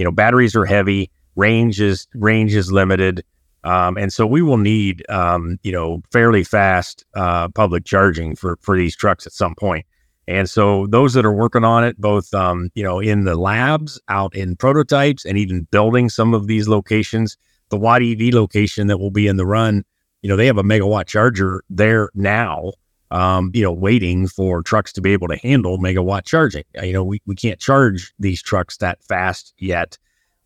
you 0.00 0.04
know, 0.04 0.10
batteries 0.10 0.56
are 0.56 0.64
heavy, 0.64 1.10
range 1.36 1.78
is 1.78 2.08
range 2.14 2.54
is 2.54 2.72
limited. 2.72 3.22
Um, 3.64 3.98
and 3.98 4.10
so 4.10 4.26
we 4.26 4.40
will 4.40 4.56
need, 4.56 5.04
um, 5.10 5.58
you 5.62 5.70
know, 5.70 6.02
fairly 6.10 6.42
fast 6.42 7.04
uh, 7.14 7.48
public 7.48 7.84
charging 7.84 8.34
for 8.34 8.56
for 8.62 8.78
these 8.78 8.96
trucks 8.96 9.26
at 9.26 9.34
some 9.34 9.54
point. 9.54 9.84
And 10.26 10.48
so 10.48 10.86
those 10.86 11.12
that 11.12 11.26
are 11.26 11.34
working 11.34 11.64
on 11.64 11.84
it, 11.84 12.00
both 12.00 12.32
um, 12.32 12.70
you 12.74 12.82
know, 12.82 12.98
in 12.98 13.24
the 13.24 13.36
labs, 13.36 14.00
out 14.08 14.34
in 14.34 14.56
prototypes, 14.56 15.26
and 15.26 15.36
even 15.36 15.68
building 15.70 16.08
some 16.08 16.32
of 16.32 16.46
these 16.46 16.66
locations, 16.66 17.36
the 17.68 17.76
Watt 17.76 18.00
EV 18.02 18.32
location 18.32 18.86
that 18.86 19.00
will 19.00 19.10
be 19.10 19.26
in 19.26 19.36
the 19.36 19.44
run, 19.44 19.84
you 20.22 20.30
know, 20.30 20.36
they 20.36 20.46
have 20.46 20.56
a 20.56 20.62
megawatt 20.62 21.08
charger 21.08 21.62
there 21.68 22.08
now 22.14 22.72
um, 23.10 23.50
you 23.54 23.62
know, 23.62 23.72
waiting 23.72 24.28
for 24.28 24.62
trucks 24.62 24.92
to 24.92 25.00
be 25.00 25.12
able 25.12 25.28
to 25.28 25.36
handle 25.36 25.78
megawatt 25.78 26.24
charging. 26.24 26.64
Uh, 26.78 26.84
you 26.84 26.92
know, 26.92 27.04
we, 27.04 27.20
we 27.26 27.34
can't 27.34 27.58
charge 27.58 28.12
these 28.18 28.42
trucks 28.42 28.76
that 28.78 29.02
fast 29.02 29.52
yet, 29.58 29.98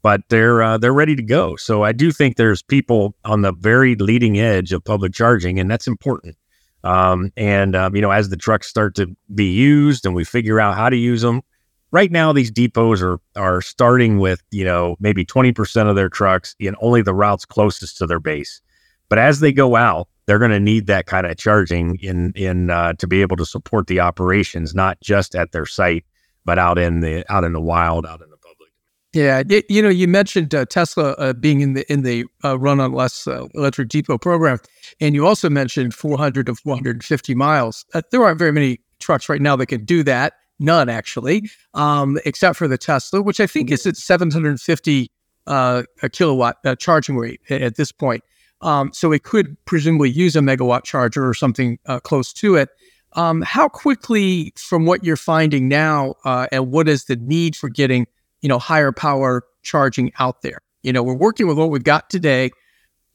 but 0.02 0.22
they're 0.28 0.62
uh, 0.62 0.78
they're 0.78 0.92
ready 0.92 1.16
to 1.16 1.22
go. 1.22 1.56
So 1.56 1.82
I 1.82 1.92
do 1.92 2.10
think 2.10 2.36
there's 2.36 2.62
people 2.62 3.14
on 3.24 3.42
the 3.42 3.52
very 3.52 3.94
leading 3.96 4.38
edge 4.38 4.72
of 4.72 4.84
public 4.84 5.12
charging, 5.12 5.58
and 5.58 5.70
that's 5.70 5.86
important. 5.86 6.36
Um, 6.84 7.32
and 7.36 7.74
um, 7.74 7.94
you 7.94 8.02
know, 8.02 8.10
as 8.10 8.28
the 8.28 8.36
trucks 8.36 8.68
start 8.68 8.94
to 8.96 9.14
be 9.34 9.50
used 9.50 10.04
and 10.04 10.14
we 10.14 10.24
figure 10.24 10.60
out 10.60 10.76
how 10.76 10.88
to 10.90 10.96
use 10.96 11.22
them, 11.22 11.42
right 11.90 12.10
now 12.10 12.32
these 12.32 12.50
depots 12.50 13.02
are 13.02 13.18
are 13.36 13.60
starting 13.60 14.18
with 14.18 14.42
you 14.50 14.64
know 14.64 14.96
maybe 15.00 15.24
20% 15.24 15.88
of 15.88 15.96
their 15.96 16.08
trucks 16.08 16.54
in 16.58 16.76
only 16.80 17.02
the 17.02 17.14
routes 17.14 17.44
closest 17.44 17.98
to 17.98 18.06
their 18.06 18.20
base. 18.20 18.60
But 19.08 19.18
as 19.18 19.40
they 19.40 19.52
go 19.52 19.76
out, 19.76 20.08
they're 20.26 20.38
going 20.38 20.50
to 20.50 20.60
need 20.60 20.86
that 20.86 21.06
kind 21.06 21.26
of 21.26 21.36
charging 21.36 21.96
in 21.96 22.32
in 22.34 22.70
uh, 22.70 22.94
to 22.94 23.06
be 23.06 23.22
able 23.22 23.36
to 23.36 23.46
support 23.46 23.86
the 23.86 24.00
operations, 24.00 24.74
not 24.74 25.00
just 25.00 25.34
at 25.34 25.52
their 25.52 25.66
site, 25.66 26.04
but 26.44 26.58
out 26.58 26.78
in 26.78 27.00
the 27.00 27.24
out 27.32 27.44
in 27.44 27.52
the 27.52 27.60
wild, 27.60 28.06
out 28.06 28.22
in 28.22 28.30
the 28.30 28.36
public. 28.36 28.70
Yeah, 29.12 29.42
it, 29.48 29.66
you 29.68 29.82
know, 29.82 29.88
you 29.88 30.08
mentioned 30.08 30.54
uh, 30.54 30.64
Tesla 30.66 31.12
uh, 31.12 31.32
being 31.34 31.60
in 31.60 31.74
the 31.74 31.92
in 31.92 32.02
the 32.02 32.24
uh, 32.42 32.58
run 32.58 32.80
on 32.80 32.92
less 32.92 33.26
uh, 33.26 33.46
electric 33.54 33.88
depot 33.88 34.18
program, 34.18 34.58
and 35.00 35.14
you 35.14 35.26
also 35.26 35.50
mentioned 35.50 35.94
400 35.94 36.46
to 36.46 36.54
450 36.54 37.34
miles. 37.34 37.84
Uh, 37.94 38.02
there 38.10 38.24
aren't 38.24 38.38
very 38.38 38.52
many 38.52 38.80
trucks 39.00 39.28
right 39.28 39.42
now 39.42 39.56
that 39.56 39.66
can 39.66 39.84
do 39.84 40.02
that. 40.04 40.34
None 40.60 40.88
actually, 40.88 41.50
um, 41.74 42.18
except 42.24 42.56
for 42.56 42.68
the 42.68 42.78
Tesla, 42.78 43.20
which 43.20 43.40
I 43.40 43.46
think 43.46 43.70
is 43.70 43.86
at 43.86 43.96
750 43.96 45.10
a 45.46 45.84
kilowatt 46.10 46.56
charging 46.78 47.16
rate 47.16 47.40
at 47.50 47.76
this 47.76 47.92
point. 47.92 48.22
Um, 48.64 48.92
so 48.92 49.12
it 49.12 49.22
could 49.22 49.56
presumably 49.66 50.10
use 50.10 50.34
a 50.34 50.40
megawatt 50.40 50.84
charger 50.84 51.28
or 51.28 51.34
something 51.34 51.78
uh, 51.86 52.00
close 52.00 52.32
to 52.34 52.56
it. 52.56 52.70
Um, 53.12 53.42
how 53.42 53.68
quickly, 53.68 54.52
from 54.56 54.86
what 54.86 55.04
you're 55.04 55.16
finding 55.16 55.68
now, 55.68 56.14
uh, 56.24 56.48
and 56.50 56.72
what 56.72 56.88
is 56.88 57.04
the 57.04 57.16
need 57.16 57.54
for 57.54 57.68
getting, 57.68 58.06
you 58.40 58.48
know, 58.48 58.58
higher 58.58 58.90
power 58.90 59.44
charging 59.62 60.12
out 60.18 60.42
there? 60.42 60.58
You 60.82 60.92
know, 60.92 61.02
we're 61.02 61.14
working 61.14 61.46
with 61.46 61.56
what 61.56 61.70
we've 61.70 61.84
got 61.84 62.10
today. 62.10 62.50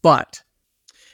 but 0.02 0.42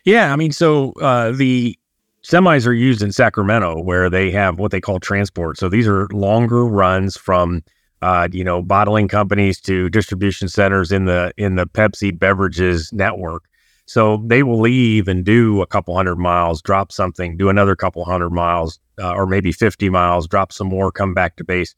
yeah, 0.04 0.32
I 0.32 0.36
mean, 0.36 0.52
so 0.52 0.92
uh, 1.02 1.32
the 1.32 1.78
semis 2.24 2.68
are 2.68 2.74
used 2.74 3.02
in 3.02 3.12
Sacramento 3.12 3.82
where 3.82 4.10
they 4.10 4.30
have 4.32 4.60
what 4.60 4.72
they 4.72 4.80
call 4.80 5.00
transport. 5.00 5.58
So 5.58 5.68
these 5.68 5.88
are 5.88 6.08
longer 6.12 6.66
runs 6.66 7.18
from 7.18 7.64
uh, 8.02 8.28
you 8.32 8.44
know 8.44 8.62
bottling 8.62 9.08
companies 9.08 9.60
to 9.62 9.90
distribution 9.90 10.48
centers 10.48 10.92
in 10.92 11.06
the 11.06 11.34
in 11.38 11.56
the 11.56 11.66
Pepsi 11.66 12.18
beverages 12.18 12.94
network. 12.94 13.46
So 13.86 14.24
they 14.26 14.42
will 14.44 14.60
leave 14.60 15.08
and 15.08 15.24
do 15.24 15.62
a 15.62 15.68
couple 15.68 15.96
hundred 15.96 16.16
miles, 16.16 16.62
drop 16.62 16.92
something, 16.92 17.38
do 17.38 17.50
another 17.50 17.76
couple 17.76 18.04
hundred 18.04 18.32
miles, 18.32 18.80
uh, 19.00 19.14
or 19.14 19.28
maybe 19.28 19.52
50 19.52 19.90
miles, 19.90 20.28
drop 20.28 20.52
some 20.52 20.68
more, 20.68 20.92
come 20.92 21.14
back 21.14 21.36
to 21.36 21.44
base. 21.44 21.76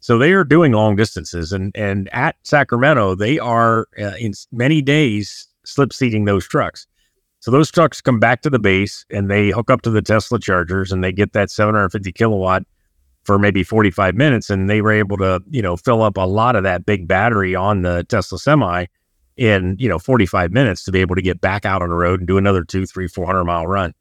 So 0.00 0.18
they 0.18 0.32
are 0.32 0.44
doing 0.44 0.72
long 0.72 0.96
distances, 0.96 1.52
and 1.52 1.70
and 1.76 2.08
at 2.12 2.34
Sacramento, 2.42 3.14
they 3.14 3.38
are 3.38 3.86
uh, 3.96 4.14
in 4.18 4.32
many 4.50 4.82
days 4.82 5.46
slip 5.64 5.92
seating 5.92 6.24
those 6.24 6.44
trucks. 6.46 6.88
So 7.38 7.52
those 7.52 7.70
trucks 7.70 8.00
come 8.00 8.18
back 8.18 8.42
to 8.42 8.50
the 8.50 8.58
base 8.58 9.04
and 9.10 9.30
they 9.30 9.50
hook 9.50 9.70
up 9.70 9.82
to 9.82 9.90
the 9.90 10.02
Tesla 10.02 10.40
chargers 10.40 10.92
and 10.92 11.02
they 11.02 11.12
get 11.12 11.32
that 11.32 11.50
750 11.50 12.12
kilowatt 12.12 12.64
for 13.24 13.38
maybe 13.38 13.62
45 13.62 14.16
minutes, 14.16 14.50
and 14.50 14.68
they 14.68 14.80
were 14.80 14.92
able 14.92 15.16
to 15.18 15.40
you 15.50 15.62
know 15.62 15.76
fill 15.76 16.02
up 16.02 16.16
a 16.16 16.26
lot 16.26 16.56
of 16.56 16.64
that 16.64 16.84
big 16.84 17.06
battery 17.06 17.54
on 17.54 17.82
the 17.82 18.04
Tesla 18.08 18.38
semi 18.38 18.86
in 19.36 19.76
you 19.78 19.88
know 19.88 19.98
45 19.98 20.52
minutes 20.52 20.84
to 20.84 20.92
be 20.92 21.00
able 21.00 21.16
to 21.16 21.22
get 21.22 21.40
back 21.40 21.64
out 21.64 21.82
on 21.82 21.88
the 21.88 21.94
road 21.94 22.20
and 22.20 22.26
do 22.26 22.38
another 22.38 22.64
two, 22.64 22.86
three, 22.86 23.08
four 23.08 23.26
hundred 23.26 23.44
mile 23.44 23.66
run. 23.66 23.94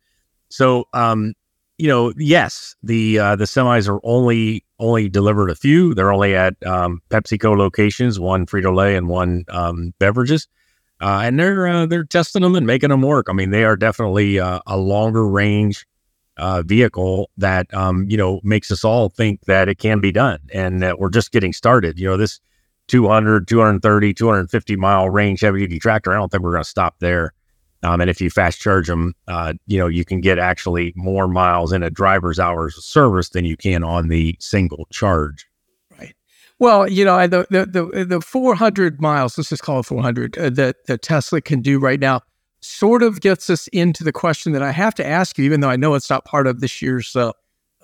So 0.49 0.87
um, 0.93 1.33
you 1.81 1.87
know, 1.87 2.13
yes, 2.15 2.75
the 2.83 3.17
uh, 3.17 3.35
the 3.35 3.45
semis 3.45 3.89
are 3.89 3.99
only 4.03 4.63
only 4.77 5.09
delivered 5.09 5.49
a 5.49 5.55
few. 5.55 5.95
They're 5.95 6.13
only 6.13 6.35
at 6.35 6.55
um, 6.63 7.01
PepsiCo 7.09 7.57
locations, 7.57 8.19
one 8.19 8.45
Frito 8.45 8.75
Lay 8.75 8.95
and 8.95 9.07
one 9.07 9.45
um, 9.49 9.93
beverages, 9.97 10.47
uh, 11.01 11.21
and 11.23 11.39
they're 11.39 11.65
uh, 11.65 11.85
they're 11.87 12.03
testing 12.03 12.43
them 12.43 12.53
and 12.53 12.67
making 12.67 12.89
them 12.89 13.01
work. 13.01 13.27
I 13.29 13.33
mean, 13.33 13.49
they 13.49 13.63
are 13.63 13.75
definitely 13.75 14.39
uh, 14.39 14.59
a 14.67 14.77
longer 14.77 15.27
range 15.27 15.87
uh, 16.37 16.61
vehicle 16.61 17.31
that 17.37 17.73
um, 17.73 18.05
you 18.07 18.17
know 18.17 18.41
makes 18.43 18.69
us 18.69 18.83
all 18.83 19.09
think 19.09 19.45
that 19.45 19.67
it 19.67 19.79
can 19.79 19.99
be 19.99 20.11
done, 20.11 20.39
and 20.53 20.83
that 20.83 20.99
we're 20.99 21.09
just 21.09 21.31
getting 21.31 21.51
started. 21.51 21.97
You 21.97 22.09
know, 22.09 22.17
this 22.17 22.39
200, 22.91 23.47
230, 23.47 24.13
250 24.13 24.75
mile 24.75 25.09
range 25.09 25.39
heavy 25.39 25.61
duty 25.61 25.79
tractor. 25.79 26.11
I 26.11 26.17
don't 26.17 26.29
think 26.29 26.43
we're 26.43 26.51
going 26.51 26.63
to 26.63 26.69
stop 26.69 26.99
there. 26.99 27.33
Um, 27.83 28.01
and 28.01 28.09
if 28.09 28.19
you 28.19 28.29
fast 28.29 28.59
charge 28.59 28.87
them, 28.87 29.15
uh, 29.29 29.53
you 29.65 29.79
know, 29.79 29.87
you 29.87 30.03
can 30.03 30.19
get 30.19 30.37
actually 30.37 30.91
more 30.97 31.29
miles 31.29 31.71
in 31.71 31.83
a 31.83 31.89
driver's 31.89 32.37
hours 32.37 32.77
of 32.77 32.83
service 32.83 33.29
than 33.29 33.45
you 33.45 33.55
can 33.55 33.83
on 33.83 34.09
the 34.09 34.35
single 34.39 34.87
charge. 34.91 35.47
Right. 35.97 36.13
Well, 36.59 36.87
you 36.87 37.05
know, 37.05 37.25
the 37.27 37.47
the 37.49 37.65
the, 37.65 38.05
the 38.05 38.21
400 38.21 39.01
miles, 39.01 39.37
let's 39.37 39.49
just 39.49 39.63
call 39.63 39.79
it 39.79 39.85
400, 39.85 40.37
uh, 40.37 40.49
that 40.49 40.85
the 40.85 40.97
Tesla 40.97 41.39
can 41.39 41.61
do 41.61 41.79
right 41.79 41.99
now 41.99 42.21
sort 42.59 43.03
of 43.03 43.21
gets 43.21 43.49
us 43.49 43.69
into 43.69 44.03
the 44.03 44.11
question 44.11 44.51
that 44.51 44.61
I 44.61 44.71
have 44.71 44.93
to 44.95 45.07
ask 45.07 45.37
you, 45.37 45.45
even 45.45 45.61
though 45.61 45.69
I 45.69 45.77
know 45.77 45.95
it's 45.95 46.09
not 46.09 46.25
part 46.25 46.45
of 46.45 46.59
this 46.59 46.81
year's 46.81 47.15
uh, 47.15 47.31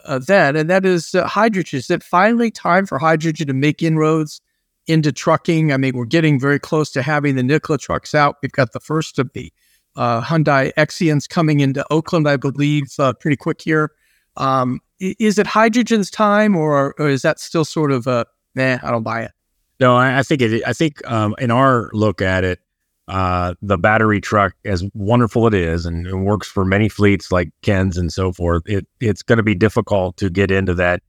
event, 0.09 0.57
and 0.57 0.69
that 0.69 0.85
is 0.85 1.15
uh, 1.15 1.25
hydrogen. 1.25 1.79
Is 1.79 1.89
it 1.89 2.03
finally 2.03 2.51
time 2.51 2.85
for 2.85 2.99
hydrogen 2.99 3.47
to 3.47 3.53
make 3.53 3.81
inroads 3.81 4.41
into 4.87 5.11
trucking? 5.11 5.71
I 5.71 5.77
mean, 5.77 5.95
we're 5.95 6.05
getting 6.05 6.39
very 6.39 6.59
close 6.59 6.91
to 6.91 7.01
having 7.01 7.35
the 7.35 7.43
Nikola 7.43 7.77
trucks 7.77 8.15
out. 8.15 8.37
We've 8.41 8.51
got 8.51 8.73
the 8.73 8.79
first 8.79 9.19
of 9.19 9.31
the 9.33 9.51
uh, 9.95 10.21
Hyundai 10.21 10.71
XCIENTs 10.75 11.27
coming 11.27 11.59
into 11.59 11.85
Oakland, 11.91 12.27
I 12.27 12.37
believe, 12.37 12.85
uh, 12.99 13.13
pretty 13.13 13.37
quick 13.37 13.61
here. 13.61 13.91
Um, 14.37 14.79
is 14.99 15.37
it 15.39 15.47
hydrogen's 15.47 16.09
time, 16.09 16.55
or, 16.55 16.95
or, 16.99 17.09
is 17.09 17.23
that 17.23 17.39
still 17.39 17.65
sort 17.65 17.91
of 17.91 18.07
a 18.07 18.25
nah? 18.55 18.77
I 18.81 18.91
don't 18.91 19.03
buy 19.03 19.23
it. 19.23 19.31
No, 19.79 19.95
I, 19.95 20.19
I 20.19 20.23
think 20.23 20.41
it. 20.41 20.63
I 20.65 20.73
think 20.73 21.05
um, 21.09 21.35
in 21.39 21.51
our 21.51 21.89
look 21.93 22.21
at 22.21 22.43
it, 22.43 22.59
uh, 23.07 23.53
the 23.61 23.77
battery 23.77 24.19
truck, 24.21 24.53
as 24.65 24.83
wonderful 24.93 25.47
it 25.47 25.53
is, 25.53 25.85
and 25.85 26.05
it 26.05 26.15
works 26.15 26.47
for 26.47 26.65
many 26.65 26.89
fleets 26.89 27.31
like 27.31 27.49
Ken's 27.61 27.97
and 27.97 28.11
so 28.11 28.31
forth, 28.31 28.63
it 28.65 28.87
it's 28.99 29.23
going 29.23 29.37
to 29.37 29.43
be 29.43 29.55
difficult 29.55 30.17
to 30.17 30.29
get 30.29 30.51
into 30.51 30.73
that, 30.75 31.01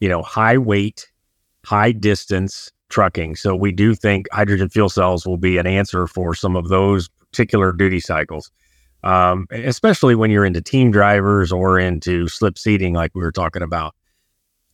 you 0.00 0.08
know, 0.08 0.22
high 0.22 0.58
weight, 0.58 1.10
high 1.64 1.92
distance 1.92 2.72
trucking. 2.94 3.34
So 3.34 3.56
we 3.56 3.72
do 3.72 3.92
think 3.92 4.28
hydrogen 4.30 4.68
fuel 4.68 4.88
cells 4.88 5.26
will 5.26 5.36
be 5.36 5.58
an 5.58 5.66
answer 5.66 6.06
for 6.06 6.32
some 6.32 6.54
of 6.54 6.68
those 6.68 7.08
particular 7.32 7.72
duty 7.72 7.98
cycles, 7.98 8.52
um, 9.02 9.46
especially 9.50 10.14
when 10.14 10.30
you're 10.30 10.44
into 10.44 10.62
team 10.62 10.92
drivers 10.92 11.50
or 11.50 11.76
into 11.76 12.28
slip 12.28 12.56
seating, 12.56 12.94
like 12.94 13.10
we 13.12 13.22
were 13.22 13.32
talking 13.32 13.62
about. 13.62 13.96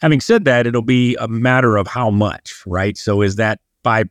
Having 0.02 0.20
said 0.20 0.44
that, 0.44 0.66
it'll 0.66 0.83
be 0.83 1.16
a 1.16 1.28
matter 1.28 1.78
of 1.78 1.87
how 1.87 2.11
much, 2.11 2.62
right? 2.66 2.98
So 2.98 3.22
is 3.22 3.37
that 3.37 3.59
5%, 3.87 4.04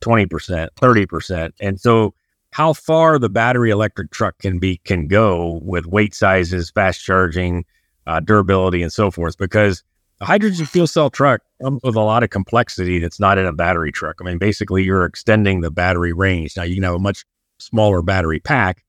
20%, 0.00 0.68
30%? 0.80 1.50
And 1.60 1.80
so 1.80 2.14
how 2.50 2.72
far 2.72 3.16
the 3.20 3.30
battery 3.30 3.70
electric 3.70 4.10
truck 4.10 4.38
can 4.38 4.58
be 4.58 4.78
can 4.78 5.06
go 5.06 5.60
with 5.62 5.86
weight 5.86 6.16
sizes, 6.16 6.72
fast 6.72 7.00
charging, 7.00 7.64
uh, 8.08 8.18
durability, 8.18 8.82
and 8.82 8.92
so 8.92 9.12
forth. 9.12 9.38
Because 9.38 9.84
a 10.22 10.24
hydrogen 10.24 10.66
fuel 10.66 10.86
cell 10.86 11.10
truck 11.10 11.40
comes 11.60 11.80
with 11.82 11.96
a 11.96 12.00
lot 12.00 12.22
of 12.22 12.30
complexity 12.30 13.00
that's 13.00 13.18
not 13.18 13.38
in 13.38 13.46
a 13.46 13.52
battery 13.52 13.90
truck. 13.90 14.16
I 14.20 14.24
mean, 14.24 14.38
basically, 14.38 14.84
you're 14.84 15.04
extending 15.04 15.62
the 15.62 15.70
battery 15.70 16.12
range. 16.12 16.56
Now, 16.56 16.62
you 16.62 16.76
can 16.76 16.84
have 16.84 16.94
a 16.94 17.00
much 17.00 17.24
smaller 17.58 18.02
battery 18.02 18.38
pack. 18.38 18.84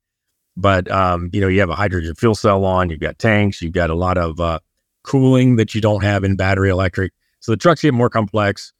But 0.56 0.90
um, 0.92 1.32
you 1.34 1.42
know, 1.42 1.48
you 1.48 1.60
have 1.60 1.72
a 1.72 1.76
hydrogen 1.76 2.14
fuel 2.14 2.36
cell 2.36 2.64
on, 2.66 2.92
you've 2.92 3.00
got 3.00 3.18
tanks, 3.18 3.64
you've 3.64 3.74
got 3.74 3.90
a 3.90 3.96
lot 3.96 4.20
of 4.20 4.40
uh, 4.40 4.60
cooling 5.02 5.56
that 5.56 5.74
you 5.74 5.82
don't 5.82 6.04
have 6.04 6.24
in 6.24 6.36
battery 6.36 6.70
electric. 6.70 7.12
So 7.40 7.52
the 7.52 7.58
trucks 7.58 7.82
get 7.82 7.96
more 7.96 8.12
complex. 8.12 8.72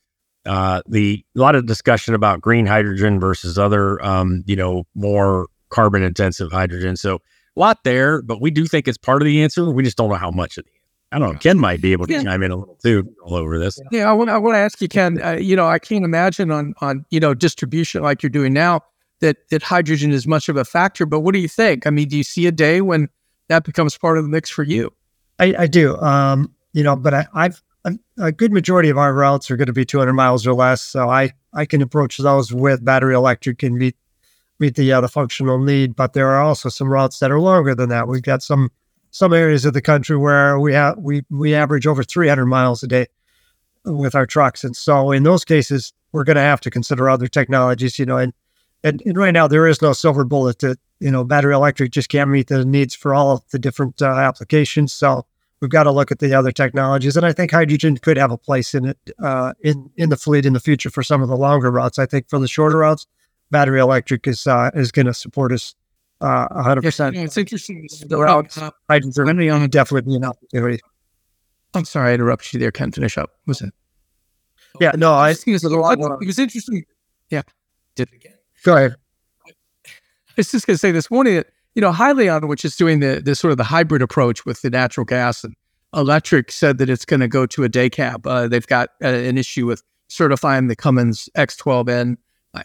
Uh, 0.46 0.84
the 0.88 1.26
a 1.36 1.40
lot 1.40 1.56
of 1.56 1.66
discussion 1.66 2.14
about 2.14 2.40
green 2.40 2.68
hydrogen 2.68 3.20
versus 3.20 3.58
other, 3.58 4.04
um, 4.06 4.44
you 4.46 4.56
know, 4.56 4.84
more 4.94 5.48
carbon 5.70 6.04
intensive 6.04 6.52
hydrogen. 6.52 6.96
So 6.98 7.16
a 7.16 7.60
lot 7.60 7.84
there, 7.84 8.22
but 8.22 8.40
we 8.40 8.52
do 8.52 8.68
think 8.68 8.88
it's 8.88 8.98
part 8.98 9.24
of 9.24 9.26
the 9.26 9.42
answer. 9.42 9.72
We 9.72 9.82
just 9.82 9.98
don't 9.98 10.10
know 10.10 10.16
how 10.16 10.32
much 10.32 10.60
of 10.60 10.66
the 10.66 10.72
I 11.14 11.20
don't 11.20 11.34
know. 11.34 11.40
Ken 11.40 11.60
might 11.60 11.80
be 11.80 11.92
able 11.92 12.08
to 12.08 12.14
yeah. 12.14 12.24
chime 12.24 12.42
in 12.42 12.52
a 12.52 12.56
little 12.56 12.76
too 12.82 13.08
all 13.24 13.36
over 13.36 13.60
this. 13.60 13.80
Yeah, 13.92 14.10
I 14.10 14.14
want, 14.14 14.32
I 14.32 14.38
want 14.40 14.56
to 14.56 14.60
ask 14.60 14.82
you, 14.82 14.88
Ken. 14.88 15.22
Uh, 15.22 15.34
you 15.34 15.56
know, 15.56 15.68
I 15.68 15.78
can't 15.78 16.04
imagine 16.04 16.50
on 16.52 16.74
on 16.82 17.06
you 17.12 17.20
know 17.20 17.34
distribution 17.34 18.02
like 18.02 18.24
you're 18.24 18.32
doing 18.32 18.52
now 18.52 18.82
that 19.20 19.48
that 19.50 19.62
hydrogen 19.62 20.12
is 20.12 20.26
much 20.26 20.50
of 20.50 20.58
a 20.58 20.66
factor. 20.66 21.06
But 21.06 21.20
what 21.20 21.34
do 21.34 21.40
you 21.40 21.48
think? 21.48 21.86
I 21.86 21.92
mean, 21.92 22.08
do 22.08 22.18
you 22.18 22.24
see 22.24 22.48
a 22.48 22.52
day 22.52 22.82
when 22.82 23.10
that 23.48 23.64
becomes 23.64 23.96
part 23.98 24.18
of 24.18 24.24
the 24.24 24.30
mix 24.30 24.50
for 24.50 24.64
you? 24.64 24.92
I, 25.40 25.56
I 25.60 25.68
do. 25.68 25.98
Um, 25.98 26.54
you 26.74 26.84
know, 26.84 26.96
but 26.96 27.14
I, 27.14 27.28
I've 27.34 27.62
a, 27.86 27.94
a, 28.20 28.32
good 28.32 28.52
majority 28.52 28.90
of 28.90 28.98
our 28.98 29.14
routes 29.14 29.52
are 29.52 29.58
going 29.58 29.68
to 29.68 29.74
be 29.74 29.86
200 29.86 30.14
miles 30.14 30.48
or 30.48 30.54
less, 30.54 30.82
so 30.82 31.10
I 31.10 31.32
I 31.54 31.66
can 31.66 31.82
approach 31.82 32.18
those 32.18 32.52
with 32.52 32.84
battery 32.84 33.14
electric 33.14 33.62
and 33.62 33.78
meet 33.78 33.96
meet 34.60 34.76
the 34.76 34.92
uh, 34.92 35.02
the 35.02 35.08
functional 35.08 35.60
need. 35.60 35.96
But 35.96 36.14
there 36.14 36.30
are 36.30 36.42
also 36.42 36.70
some 36.70 36.90
routes 36.90 37.20
that 37.20 37.32
are 37.32 37.40
longer 37.40 37.76
than 37.76 37.90
that. 37.90 38.08
We've 38.08 38.24
got 38.24 38.42
some 38.42 38.72
some 39.14 39.32
areas 39.32 39.64
of 39.64 39.74
the 39.74 39.82
country 39.82 40.18
where 40.18 40.60
we 40.60 40.74
have 40.74 40.98
we 40.98 41.24
we 41.30 41.54
average 41.54 41.86
over 41.86 42.04
300 42.04 42.48
miles 42.48 42.82
a 42.82 42.88
day 42.88 43.06
with 43.86 44.16
our 44.16 44.26
trucks, 44.26 44.64
and 44.64 44.76
so 44.76 45.12
in 45.12 45.22
those 45.22 45.46
cases, 45.46 45.94
we're 46.12 46.24
going 46.24 46.36
to 46.36 46.42
have 46.42 46.60
to 46.62 46.72
consider 46.72 47.08
other 47.10 47.28
technologies. 47.28 48.00
You 48.00 48.08
know, 48.08 48.18
and 48.18 48.34
and, 48.84 49.02
and 49.06 49.16
right 49.16 49.32
now 49.32 49.48
there 49.48 49.68
is 49.68 49.82
no 49.82 49.94
silver 49.94 50.26
bullet 50.26 50.60
that 50.60 50.80
you 51.00 51.12
know 51.12 51.24
battery 51.24 51.54
electric 51.54 51.92
just 51.92 52.10
can't 52.10 52.32
meet 52.32 52.48
the 52.48 52.66
needs 52.66 52.96
for 52.96 53.14
all 53.14 53.32
of 53.32 53.44
the 53.52 53.60
different 53.60 54.02
uh, 54.02 54.08
applications. 54.08 54.92
So 54.92 55.28
we've 55.62 55.70
got 55.70 55.84
to 55.84 55.92
look 55.92 56.12
at 56.12 56.18
the 56.18 56.34
other 56.34 56.52
technologies, 56.52 57.16
and 57.16 57.24
I 57.24 57.34
think 57.34 57.52
hydrogen 57.52 57.98
could 57.98 58.18
have 58.18 58.32
a 58.32 58.38
place 58.38 58.74
in 58.74 58.86
it 58.86 58.98
uh, 59.22 59.54
in 59.62 59.92
in 59.96 60.10
the 60.10 60.18
fleet 60.18 60.48
in 60.48 60.54
the 60.54 60.60
future 60.60 60.90
for 60.90 61.04
some 61.04 61.22
of 61.22 61.30
the 61.30 61.38
longer 61.38 61.70
routes. 61.70 62.00
I 62.00 62.08
think 62.08 62.30
for 62.30 62.40
the 62.40 62.48
shorter 62.48 62.80
routes, 62.80 63.06
battery 63.52 63.80
electric 63.80 64.26
is 64.26 64.48
uh, 64.48 64.72
is 64.74 64.92
going 64.92 65.06
to 65.06 65.14
support 65.14 65.52
us 65.52 65.76
uh, 66.24 66.64
hundred 66.64 66.82
percent. 66.84 67.16
It's 67.16 67.38
interesting. 67.38 67.88
The 68.08 68.18
routes, 68.18 68.58
uh, 68.58 68.72
hydrogen 68.90 69.70
definitely 69.70 70.12
be 70.12 70.16
an 70.16 70.26
opportunity. 70.26 70.80
I'm 71.74 71.86
sorry, 71.86 72.12
I 72.12 72.14
interrupted 72.14 72.54
you 72.54 72.60
there. 72.60 72.72
Ken, 72.72 72.92
finish 72.92 73.18
up. 73.18 73.32
What 73.46 73.52
was 73.52 73.62
it? 73.62 73.74
Yeah, 74.80 74.92
no, 74.96 75.14
I 75.14 75.34
think 75.34 75.50
it 75.50 75.64
was, 75.64 75.64
it 75.66 76.26
was 76.28 76.40
interesting. 76.40 76.84
Yeah, 77.30 77.42
did 77.96 78.10
it 78.10 78.16
again. 78.16 78.34
Go 78.64 78.76
ahead. 78.76 78.96
I 79.48 79.52
was 80.38 80.52
just 80.52 80.66
going 80.66 80.76
to 80.76 80.80
say 80.80 80.92
this 80.92 81.12
morning 81.12 81.36
that, 81.36 81.48
you 81.76 81.82
know, 81.82 81.92
Hyliion, 81.92 82.48
which 82.48 82.66
is 82.66 82.76
doing 82.76 83.00
the, 83.00 83.22
the 83.24 83.36
sort 83.36 83.52
of 83.52 83.58
the 83.58 83.66
hybrid 83.66 84.02
approach 84.02 84.46
with 84.46 84.62
the 84.62 84.70
natural 84.70 85.06
gas 85.06 85.44
and 85.44 85.56
electric, 85.94 86.52
said 86.52 86.80
that 86.80 86.90
it's 86.90 87.06
going 87.06 87.20
to 87.20 87.28
go 87.28 87.46
to 87.46 87.64
a 87.64 87.70
day 87.70 87.90
cab. 87.90 88.26
Uh, 88.26 88.48
they've 88.48 88.66
got 88.66 88.90
uh, 89.04 89.08
an 89.08 89.38
issue 89.38 89.66
with 89.68 89.84
certifying 90.08 90.68
the 90.68 90.76
Cummins 90.76 91.30
X12N 91.36 92.14
uh, 92.14 92.16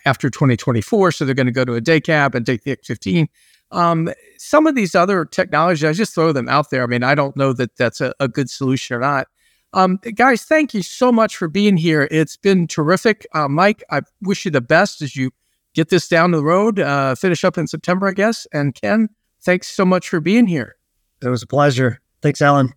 after 0.05 0.31
2024. 0.31 1.13
So 1.13 1.25
they're 1.25 1.35
going 1.35 1.47
to 1.47 1.53
go 1.53 1.65
to 1.65 1.75
a 1.75 1.81
day 1.81 2.01
cab 2.01 2.35
and 2.35 2.45
take 2.45 2.65
the 2.65 2.77
X15. 2.77 3.29
Um, 3.71 4.11
some 4.39 4.67
of 4.67 4.75
these 4.75 4.95
other 4.95 5.25
technologies, 5.25 5.85
I 5.85 5.93
just 5.93 6.15
throw 6.15 6.33
them 6.33 6.49
out 6.49 6.71
there. 6.71 6.83
I 6.83 6.87
mean, 6.87 7.03
I 7.03 7.15
don't 7.15 7.37
know 7.37 7.53
that 7.53 7.77
that's 7.77 8.01
a, 8.01 8.15
a 8.19 8.29
good 8.29 8.49
solution 8.49 8.97
or 8.97 9.01
not. 9.01 9.29
Um, 9.75 10.01
guys, 10.15 10.45
thank 10.45 10.73
you 10.73 10.83
so 10.83 11.13
much 11.13 11.37
for 11.37 11.47
being 11.47 11.77
here. 11.77 12.09
It's 12.11 12.37
been 12.37 12.67
terrific. 12.67 13.27
Uh, 13.35 13.49
Mike, 13.49 13.85
I 13.91 14.01
wish 14.23 14.45
you 14.45 14.51
the 14.51 14.63
best 14.63 15.03
as 15.03 15.15
you 15.15 15.31
get 15.75 15.91
this 15.91 16.09
down 16.09 16.31
the 16.31 16.43
road, 16.43 16.81
uh, 16.81 17.15
finish 17.15 17.45
up 17.45 17.59
in 17.59 17.67
September, 17.67 18.09
I 18.09 18.13
guess. 18.13 18.47
And 18.53 18.75
Ken, 18.75 19.11
thanks 19.43 19.69
so 19.69 19.85
much 19.85 20.09
for 20.09 20.21
being 20.21 20.47
here. 20.47 20.77
It 21.23 21.29
was 21.29 21.43
a 21.43 21.47
pleasure. 21.47 22.01
Thanks, 22.23 22.41
Alan. 22.41 22.73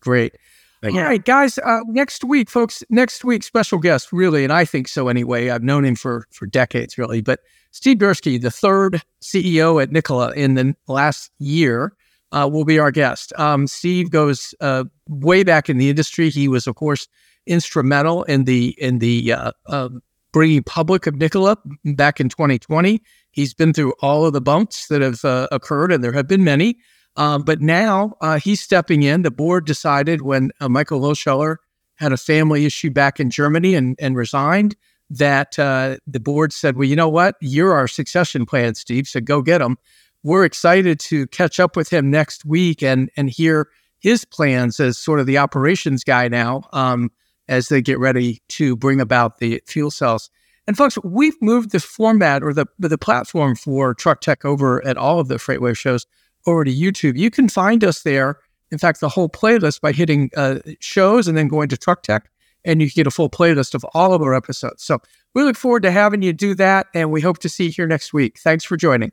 Great. 0.00 0.36
All 0.84 0.90
right, 0.90 1.24
guys. 1.24 1.58
Uh, 1.58 1.80
next 1.88 2.22
week, 2.22 2.50
folks. 2.50 2.82
Next 2.90 3.24
week, 3.24 3.42
special 3.42 3.78
guest, 3.78 4.12
really, 4.12 4.44
and 4.44 4.52
I 4.52 4.64
think 4.64 4.88
so 4.88 5.08
anyway. 5.08 5.50
I've 5.50 5.62
known 5.62 5.84
him 5.84 5.96
for 5.96 6.26
for 6.30 6.46
decades, 6.46 6.98
really. 6.98 7.22
But 7.22 7.40
Steve 7.70 7.98
Girsky, 7.98 8.40
the 8.40 8.50
third 8.50 9.02
CEO 9.22 9.82
at 9.82 9.90
Nikola 9.90 10.32
in 10.32 10.54
the 10.54 10.74
last 10.86 11.30
year, 11.38 11.96
uh, 12.32 12.48
will 12.50 12.64
be 12.64 12.78
our 12.78 12.90
guest. 12.90 13.32
Um, 13.36 13.66
Steve 13.66 14.10
goes 14.10 14.54
uh, 14.60 14.84
way 15.08 15.42
back 15.42 15.68
in 15.68 15.78
the 15.78 15.88
industry. 15.88 16.30
He 16.30 16.48
was, 16.48 16.66
of 16.66 16.74
course, 16.74 17.08
instrumental 17.46 18.24
in 18.24 18.44
the 18.44 18.74
in 18.78 18.98
the 18.98 19.32
uh, 19.32 19.52
um, 19.66 20.02
bringing 20.32 20.62
public 20.62 21.06
of 21.06 21.16
Nikola 21.16 21.56
back 21.84 22.20
in 22.20 22.28
2020. 22.28 23.02
He's 23.30 23.54
been 23.54 23.72
through 23.72 23.94
all 24.00 24.26
of 24.26 24.32
the 24.32 24.40
bumps 24.40 24.88
that 24.88 25.00
have 25.00 25.24
uh, 25.24 25.48
occurred, 25.50 25.92
and 25.92 26.04
there 26.04 26.12
have 26.12 26.28
been 26.28 26.44
many. 26.44 26.78
Um, 27.16 27.42
but 27.42 27.60
now 27.60 28.16
uh, 28.20 28.38
he's 28.38 28.60
stepping 28.60 29.02
in. 29.02 29.22
The 29.22 29.30
board 29.30 29.66
decided 29.66 30.22
when 30.22 30.50
uh, 30.60 30.68
Michael 30.68 31.00
Lohscheller 31.00 31.56
had 31.96 32.12
a 32.12 32.16
family 32.16 32.66
issue 32.66 32.90
back 32.90 33.18
in 33.18 33.30
Germany 33.30 33.74
and, 33.74 33.96
and 33.98 34.16
resigned 34.16 34.76
that 35.08 35.58
uh, 35.58 35.96
the 36.06 36.20
board 36.20 36.52
said, 36.52 36.76
well, 36.76 36.84
you 36.88 36.96
know 36.96 37.08
what? 37.08 37.36
You're 37.40 37.74
our 37.74 37.88
succession 37.88 38.44
plan, 38.44 38.74
Steve, 38.74 39.06
so 39.06 39.20
go 39.20 39.40
get 39.40 39.60
him. 39.60 39.78
We're 40.22 40.44
excited 40.44 40.98
to 41.00 41.26
catch 41.28 41.60
up 41.60 41.76
with 41.76 41.88
him 41.88 42.10
next 42.10 42.44
week 42.44 42.82
and, 42.82 43.10
and 43.16 43.30
hear 43.30 43.68
his 43.98 44.24
plans 44.24 44.80
as 44.80 44.98
sort 44.98 45.20
of 45.20 45.26
the 45.26 45.38
operations 45.38 46.04
guy 46.04 46.28
now 46.28 46.62
um, 46.72 47.10
as 47.48 47.68
they 47.68 47.80
get 47.80 47.98
ready 47.98 48.42
to 48.48 48.76
bring 48.76 49.00
about 49.00 49.38
the 49.38 49.62
fuel 49.66 49.90
cells. 49.90 50.28
And 50.66 50.76
folks, 50.76 50.98
we've 51.04 51.40
moved 51.40 51.70
the 51.70 51.78
format 51.78 52.42
or 52.42 52.52
the, 52.52 52.66
the 52.78 52.98
platform 52.98 53.54
for 53.54 53.94
Truck 53.94 54.20
Tech 54.20 54.44
over 54.44 54.84
at 54.84 54.96
all 54.96 55.20
of 55.20 55.28
the 55.28 55.36
FreightWaves 55.36 55.76
shows 55.76 56.06
over 56.46 56.64
to 56.64 56.74
YouTube. 56.74 57.16
You 57.16 57.30
can 57.30 57.48
find 57.48 57.84
us 57.84 58.02
there. 58.02 58.38
In 58.70 58.78
fact, 58.78 59.00
the 59.00 59.08
whole 59.08 59.28
playlist 59.28 59.80
by 59.80 59.92
hitting 59.92 60.30
uh, 60.36 60.58
shows 60.80 61.28
and 61.28 61.36
then 61.36 61.48
going 61.48 61.68
to 61.68 61.76
Truck 61.76 62.02
Tech, 62.02 62.30
and 62.64 62.80
you 62.80 62.88
can 62.88 62.94
get 63.00 63.06
a 63.06 63.10
full 63.10 63.30
playlist 63.30 63.74
of 63.74 63.84
all 63.94 64.12
of 64.12 64.22
our 64.22 64.34
episodes. 64.34 64.82
So 64.82 64.98
we 65.34 65.42
look 65.42 65.56
forward 65.56 65.82
to 65.82 65.90
having 65.90 66.22
you 66.22 66.32
do 66.32 66.54
that, 66.54 66.86
and 66.94 67.10
we 67.10 67.20
hope 67.20 67.38
to 67.38 67.48
see 67.48 67.66
you 67.66 67.70
here 67.70 67.86
next 67.86 68.12
week. 68.12 68.38
Thanks 68.38 68.64
for 68.64 68.76
joining. 68.76 69.12